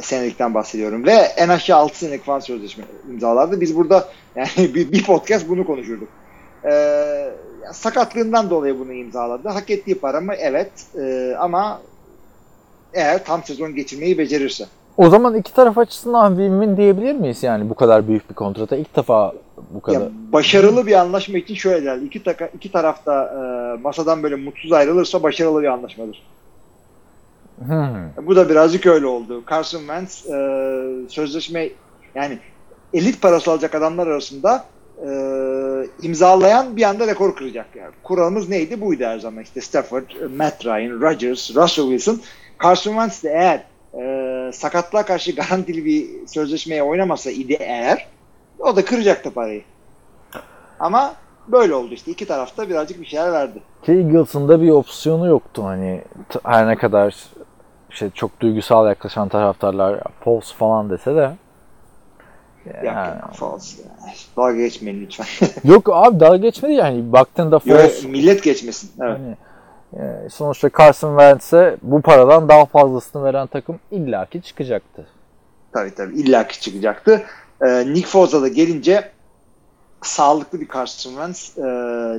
[0.00, 1.06] Senelikten bahsediyorum.
[1.06, 3.60] Ve en aşağı 6 senelik falan sözleşme imzalardı.
[3.60, 6.08] Biz burada yani bir, bir podcast bunu konuşurduk.
[6.64, 6.72] E,
[7.72, 9.48] sakatlığından dolayı bunu imzaladı.
[9.48, 10.34] Hak ettiği para mı?
[10.38, 10.70] Evet.
[10.98, 11.80] E, ama
[12.94, 14.66] eğer tam sezon geçirmeyi becerirse.
[14.96, 18.96] O zaman iki taraf açısından win-win diyebilir miyiz yani bu kadar büyük bir kontrata ilk
[18.96, 19.32] defa
[19.70, 20.00] bu kadar.
[20.00, 22.06] Ya başarılı bir anlaşma için şöyle derler.
[22.06, 26.22] İki, taka, iki tarafta e, masadan böyle mutsuz ayrılırsa başarılı bir anlaşmadır.
[27.58, 28.26] Hmm.
[28.26, 29.44] Bu da birazcık öyle oldu.
[29.50, 31.68] Carson Wentz e, sözleşme
[32.14, 32.38] yani
[32.94, 34.64] elit parası alacak adamlar arasında
[35.06, 35.08] e,
[36.02, 37.66] imzalayan bir anda rekor kıracak.
[37.74, 38.80] Yani kuralımız neydi?
[38.80, 39.42] Buydu her zaman.
[39.42, 40.04] İşte Stafford,
[40.36, 42.20] Matt Ryan, Rodgers, Russell Wilson.
[42.62, 43.64] Carson Wentz de eğer
[44.02, 48.06] e, sakatlığa karşı garantili bir sözleşmeye oynamasa idi eğer
[48.58, 49.62] o da kıracaktı parayı.
[50.80, 51.14] Ama
[51.48, 52.10] böyle oldu işte.
[52.10, 53.58] İki tarafta birazcık bir şeyler verdi.
[53.82, 56.02] Ki Eagles'ın da bir opsiyonu yoktu hani
[56.44, 57.14] her ne kadar
[57.90, 61.30] işte çok duygusal yaklaşan taraftarlar Pauls falan dese de
[62.66, 63.82] Ya, yani- ya, false.
[64.36, 65.48] Dalga geçmeyin lütfen.
[65.64, 68.90] Yok abi dalga geçmedi yani baktığında Foles millet geçmesin.
[69.02, 69.18] Evet.
[69.18, 69.36] hani,
[70.06, 75.06] e, sonuçta Carson Wentz'e bu paradan daha fazlasını veren takım illaki çıkacaktı.
[75.72, 76.14] Tabii tabii.
[76.14, 77.22] İlla ki çıkacaktı.
[77.62, 79.10] Ee, Nick Foz'a da gelince
[80.02, 81.62] sağlıklı bir Carson Wentz e,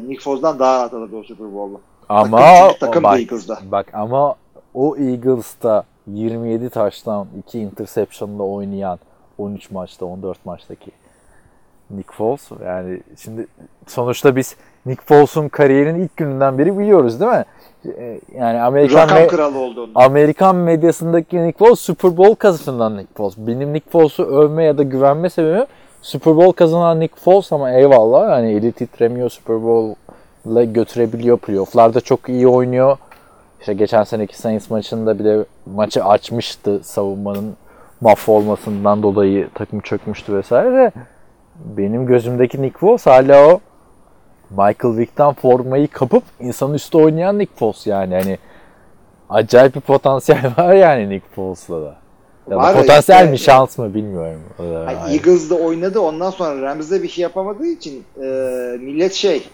[0.07, 1.81] Nick Foz'dan daha rahat alırdı o Super Bowl'u.
[2.09, 3.59] Ama Takım- takım bak, Eagles'da.
[3.71, 4.35] bak ama
[4.73, 8.99] o Eagles'ta 27 taştan 2 interception'la oynayan
[9.37, 10.91] 13 maçta 14 maçtaki
[11.91, 13.47] Nick Foles yani şimdi
[13.87, 17.45] sonuçta biz Nick Foles'un kariyerinin ilk gününden beri biliyoruz değil mi?
[17.97, 19.91] Ee, Yani Amerikan Rakam me- kralı oldu onun.
[19.95, 23.33] Amerikan medyasındaki Nick Foles Super Bowl kazanan Nick Foles.
[23.37, 25.65] Benim Nick Foles'u övme ya da güvenme sebebim
[26.01, 32.29] Super Bowl kazanan Nick Foles ama eyvallah hani eli titremiyor Super Bowl'la götürebiliyor playoff'larda çok
[32.29, 32.97] iyi oynuyor.
[33.59, 35.37] İşte geçen seneki Saints maçında bile
[35.75, 37.55] maçı açmıştı savunmanın
[38.01, 40.91] mahvolmasından dolayı takım çökmüştü vesaire de
[41.65, 43.59] benim gözümdeki Nick Foles hala o
[44.49, 48.37] Michael Vick'ten formayı kapıp insanın üstü oynayan Nick Foles yani hani
[49.29, 51.95] acayip bir potansiyel var yani Nick Foles'la da.
[52.49, 54.41] Ya Var potansiyel işte- mi şans mı bilmiyorum.
[54.57, 55.13] Hani ayrı.
[55.13, 58.25] Eagles'da oynadı ondan sonra Rams'de bir şey yapamadığı için e,
[58.79, 59.47] millet şey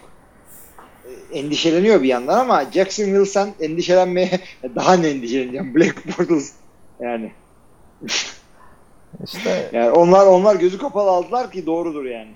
[1.32, 4.40] e, endişeleniyor bir yandan ama Jacksonville sen endişelenmeye
[4.74, 6.52] daha ne endişeleneceksin Black Bortles
[7.00, 7.32] yani.
[9.24, 12.30] İşte yani onlar onlar gözü kapalı aldılar ki doğrudur yani.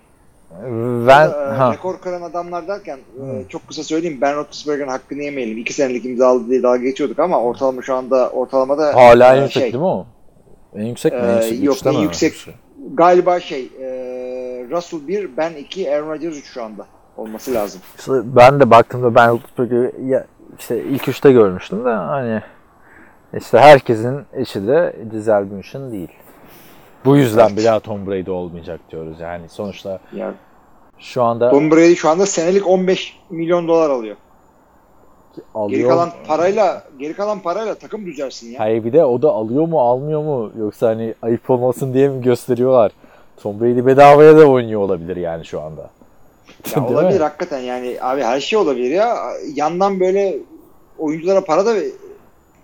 [1.07, 5.59] ben E, ha, rekor kıran adamlar derken e, çok kısa söyleyeyim Ben Roethlisberger'ın hakkını yemeyelim.
[5.59, 9.43] İki senelik imza aldı diye dalga geçiyorduk ama ortalama şu anda ortalamada hala en e,
[9.43, 10.07] yüksek şey, değil mi o?
[10.77, 11.19] En yüksek mi?
[11.19, 12.35] En yüksek yok, üçte en yüksek.
[12.95, 13.89] galiba şey e,
[14.71, 17.81] Russell 1 Ben 2 Aaron Rodgers 3 şu anda olması lazım.
[17.99, 20.25] İşte ben de baktığımda ben Roethlisberger'ı
[20.59, 22.43] işte ilk üçte görmüştüm de hani
[23.39, 26.09] işte herkesin eşi de Gisele Bündchen değil.
[27.05, 27.57] Bu yüzden Evet.
[27.59, 29.21] bir daha Tom Brady olmayacak diyoruz.
[29.21, 30.35] Yani sonuçta Yani
[30.99, 34.17] şu anda Tom Brady şu anda senelik 15 milyon dolar alıyor.
[35.55, 35.79] alıyor.
[35.81, 38.61] Geri kalan parayla geri kalan parayla takım düzersin ya.
[38.61, 42.23] Hayır bir de o da alıyor mu almıyor mu yoksa hani ayıp olmasın diye mi
[42.23, 42.93] gösteriyorlar?
[43.43, 45.81] Tom Brady bedavaya da oynuyor olabilir yani şu anda.
[45.81, 45.91] Ya
[46.75, 46.97] Değil mi?
[46.97, 49.17] olabilir hakikaten yani abi her şey olabilir ya.
[49.55, 50.37] Yandan böyle
[50.99, 51.75] oyunculara para da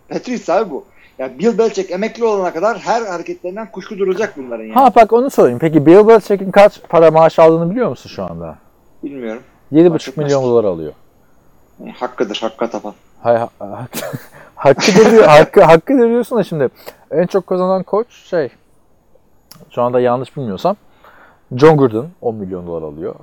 [0.09, 0.85] Patriots abi bu.
[1.19, 4.75] Ya Bill Belichick emekli olana kadar her hareketlerinden kuşku duracak bunların yani.
[4.75, 5.59] Ha bak onu sorayım.
[5.59, 8.57] Peki Bill Belichick'in kaç para maaş aldığını biliyor musun şu anda?
[9.05, 9.43] Bilmiyorum.
[9.73, 10.47] 7,5 etmez milyon ki.
[10.47, 10.93] dolar alıyor.
[11.81, 12.95] Yani hakkıdır hakka tapan.
[13.23, 14.19] Hay, ha- hak-
[14.55, 16.69] hakkıdır diyor, hakkı, hakkıdır diyorsun da şimdi
[17.11, 18.49] en çok kazanan koç şey
[19.71, 20.77] şu anda yanlış bilmiyorsam
[21.57, 23.15] John Gruden 10 milyon dolar alıyor.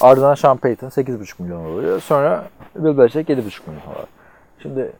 [0.00, 2.00] Ardından Sean Payton 8,5 milyon alıyor.
[2.00, 2.44] Sonra
[2.76, 4.04] Bill Belichick 7,5 milyon dolar.
[4.62, 4.92] Şimdi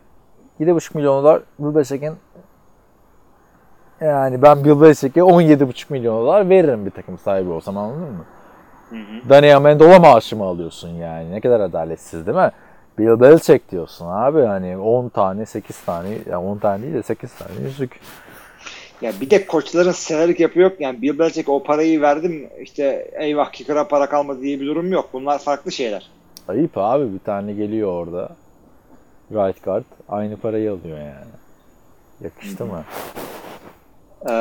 [0.59, 2.13] 7,5 milyon dolar Bill Belichick'in
[4.01, 8.25] yani ben Bill Belichick'e 17,5 milyon dolar veririm bir takım sahibi olsam anladın mı?
[9.29, 11.31] Danny Amendola maaşı mı alıyorsun yani?
[11.31, 12.51] Ne kadar adaletsiz değil mi?
[12.97, 17.33] Bill Belichick diyorsun abi hani 10 tane 8 tane ya 10 tane değil de 8
[17.33, 17.99] tane yüzük.
[19.01, 20.71] Ya bir de koçların severek yapıyor.
[20.79, 25.09] Yani Bill Belichick o parayı verdim işte eyvah kicker'a para kalmadı diye bir durum yok.
[25.13, 26.09] Bunlar farklı şeyler.
[26.47, 28.29] Ayıp abi bir tane geliyor orada.
[29.31, 31.31] Right guard aynı parayı alıyor yani.
[32.21, 32.83] Yakıştı mı?
[34.29, 34.33] Ee,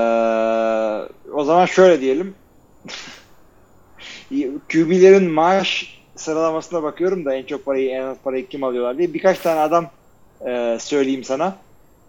[1.32, 2.34] o zaman şöyle diyelim.
[4.72, 9.14] QB'lerin maaş sıralamasına bakıyorum da en çok parayı en az parayı kim alıyorlar diye.
[9.14, 9.87] Birkaç tane adam
[10.47, 11.57] e, söyleyeyim sana.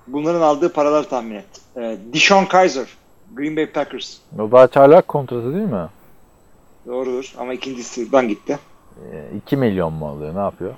[0.07, 1.45] Bunların aldığı paraları tahmin et.
[1.78, 2.88] E, Deshaun Kaiser,
[3.34, 4.17] Green Bay Packers.
[4.39, 5.88] O daha çaylak kontratı değil mi?
[6.88, 8.59] Doğrudur ama ikincisi buradan gitti.
[9.13, 10.73] E, 2 milyon mu alıyor ne yapıyor?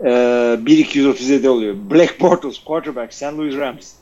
[0.00, 1.74] E, 1-237 oluyor.
[1.90, 3.22] Black Bortles, quarterback, St.
[3.22, 3.92] Louis Rams.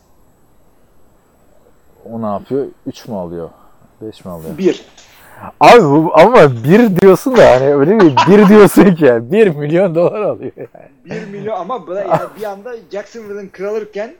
[2.13, 2.67] O ne yapıyor?
[2.87, 3.51] 3 mü alıyor?
[4.03, 4.59] 5 mi alıyor?
[4.59, 4.85] 1.
[5.61, 10.21] Abi bu, ama 1 diyorsun da hani öyle bir 1 diyorsun ki 1 milyon dolar
[10.21, 10.53] alıyor.
[11.05, 14.15] 1 milyon ama bu da yani bir anda Jacksonville'ın kralırken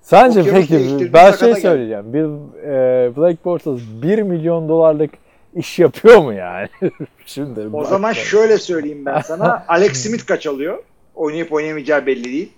[0.00, 2.12] Sence peki ben şey söyleyeceğim.
[2.12, 2.24] Bir
[2.64, 5.10] e, Black Bortles 1 milyon dolarlık
[5.54, 6.68] iş yapıyor mu yani?
[7.26, 9.64] Şimdi o bak- zaman şöyle söyleyeyim ben sana.
[9.68, 10.78] Alex Smith kaç alıyor?
[11.14, 12.52] Oynayıp oynayamayacağı belli değil.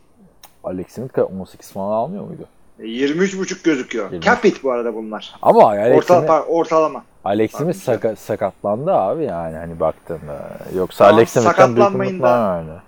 [0.65, 2.49] Alex Smith ka- 18 falan almıyor muydu?
[2.79, 4.11] E, 23.5 gözüküyor.
[4.11, 4.21] 20.
[4.25, 5.35] Capit bu arada bunlar.
[5.43, 7.05] Ama Alex Orta, Smith, ortalama.
[7.25, 10.51] Alex Smith saka- sakatlandı abi yani hani baktığında.
[10.77, 12.83] Yoksa Tamam, Alex Smith'ten büyük da- vardı.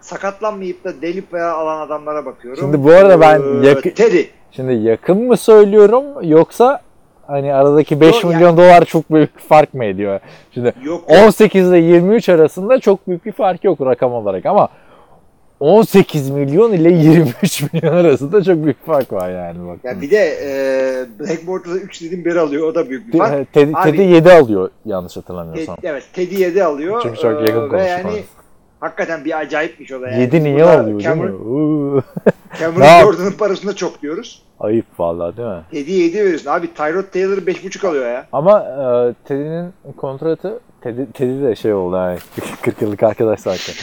[0.00, 2.60] Sakatlanmayıp da delip veya alan adamlara bakıyorum.
[2.62, 4.22] Şimdi bu arada ben Ee, yakın- Teddy.
[4.50, 6.80] Şimdi yakın mı söylüyorum yoksa
[7.28, 10.20] hani aradaki 5 Yok, milyon yani- dolar çok büyük fark mı ediyor?
[10.54, 11.04] Şimdi Yok.
[11.10, 14.68] 18 ile 23 arasında çok büyük bir fark yok rakam olarak ama
[15.60, 19.78] 18 milyon ile 23 milyon arasında çok büyük fark var yani bak.
[19.84, 20.50] Ya bir de e,
[21.20, 22.68] Blackboard'da 3 dedim biri alıyor.
[22.68, 23.52] O da büyük bir fark.
[23.52, 25.76] Teddy, Abi- Teddy 7 alıyor yanlış Ted, hatırlamıyorsam.
[25.82, 27.00] evet Teddy 7 alıyor.
[27.02, 27.88] Çünkü çok Ee, yakın Ve konuşma.
[27.88, 28.10] yani
[28.80, 30.20] hakikaten bir acayipmiş o da yani.
[30.20, 31.36] 7 niye Burada alıyor değil Cameron, mi?
[31.36, 32.02] Uuu.
[32.52, 34.42] Ne Cameron Jordan'ın parasını çok diyoruz.
[34.60, 35.62] Ayıp vallahi değil mi?
[35.70, 36.50] Teddy 7 veriyorsun.
[36.50, 38.26] Abi Tyrod Taylor 5.5 alıyor ya.
[38.32, 38.84] Ama e,
[39.28, 42.18] Teddy'nin kontratı Teddy, Teddy de şey oldu yani
[42.62, 43.74] 40 yıllık arkadaş zaten.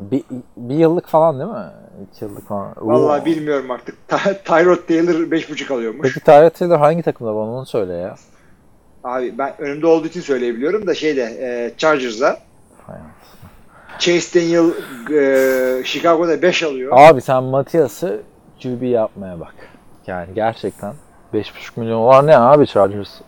[0.00, 0.22] Bir,
[0.56, 1.66] bir yıllık falan değil mi?
[2.16, 2.72] 2 yıllık falan.
[2.76, 3.24] Vallahi Oo.
[3.24, 3.94] bilmiyorum artık.
[4.08, 6.02] Ty- Tyrod Taylor 5.5 alıyormuş.
[6.14, 8.14] Peki Tyrod Taylor hangi takımda bana onu söyle ya.
[9.04, 12.38] Abi ben önümde olduğu için söyleyebiliyorum da şeyde e, Chargers'da
[12.86, 12.96] Hay
[14.02, 14.70] Chase Daniel
[15.80, 16.92] e, Chicago'da 5 alıyor.
[16.96, 18.22] Abi sen Matias'ı
[18.62, 19.54] QB yapmaya bak.
[20.06, 20.94] Yani gerçekten
[21.34, 21.44] 5,5
[21.76, 23.20] milyon var ne abi Chargers?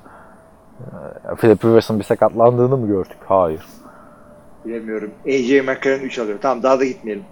[1.33, 3.17] Ee, Philip Rivers'ın bir sakatlandığını mı gördük?
[3.27, 3.63] Hayır.
[4.65, 5.11] Bilemiyorum.
[5.27, 6.39] AJ McCarron 3 alıyor.
[6.43, 7.25] Tamam daha da gitmeyelim.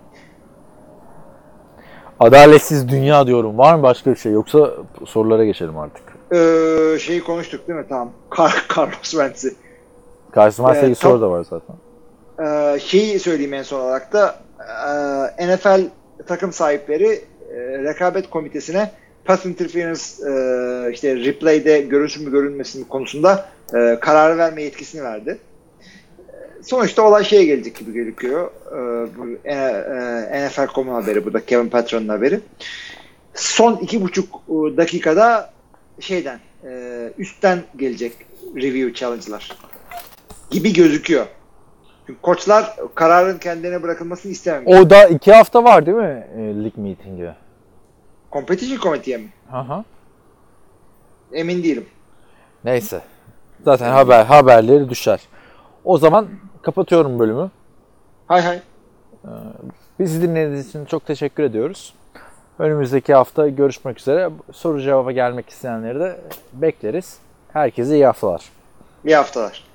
[2.20, 3.58] Adaletsiz dünya diyorum.
[3.58, 4.32] Var mı başka bir şey?
[4.32, 4.70] Yoksa
[5.06, 6.02] sorulara geçelim artık.
[6.32, 7.84] Ee, şeyi konuştuk değil mi?
[7.88, 8.10] Tamam.
[8.36, 9.54] Car Carlos Wentz'i.
[10.30, 11.76] Karşısında Evet, ilgili tam- soru da var zaten.
[12.42, 14.40] Ee, şeyi söyleyeyim en son olarak da
[15.38, 15.80] e, NFL
[16.26, 17.20] takım sahipleri
[17.54, 18.90] e, rekabet komitesine
[19.24, 23.48] pass interference e, işte replay'de görünsün mü görünmesin konusunda
[24.00, 25.38] kararı verme yetkisini verdi.
[26.62, 28.50] Sonuçta olay şeye gelecek gibi gözüküyor.
[28.66, 28.76] E,
[29.16, 29.54] bu e,
[30.34, 32.40] e, haberi bu da Kevin Patron'un haberi.
[33.34, 35.52] Son iki buçuk dakikada
[36.00, 36.40] şeyden
[37.18, 38.12] üstten gelecek
[38.56, 39.58] review challenge'lar
[40.50, 41.26] gibi gözüküyor.
[42.06, 44.80] Çünkü koçlar kararın kendilerine bırakılmasını istemiyor.
[44.80, 47.34] O da iki hafta var değil mi e, lig meeting'i?
[48.32, 49.28] Competition Committee'ye mi?
[49.52, 49.84] Aha.
[51.32, 51.86] Emin değilim.
[52.64, 53.00] Neyse.
[53.64, 55.20] Zaten haber haberleri düşer.
[55.84, 56.28] O zaman
[56.62, 57.50] kapatıyorum bölümü.
[58.26, 58.60] Hay hay.
[59.98, 61.94] Bizi dinlediğiniz için çok teşekkür ediyoruz.
[62.58, 64.30] Önümüzdeki hafta görüşmek üzere.
[64.52, 66.20] Soru cevaba gelmek isteyenleri de
[66.52, 67.18] bekleriz.
[67.52, 68.42] Herkese iyi haftalar.
[69.04, 69.71] İyi haftalar.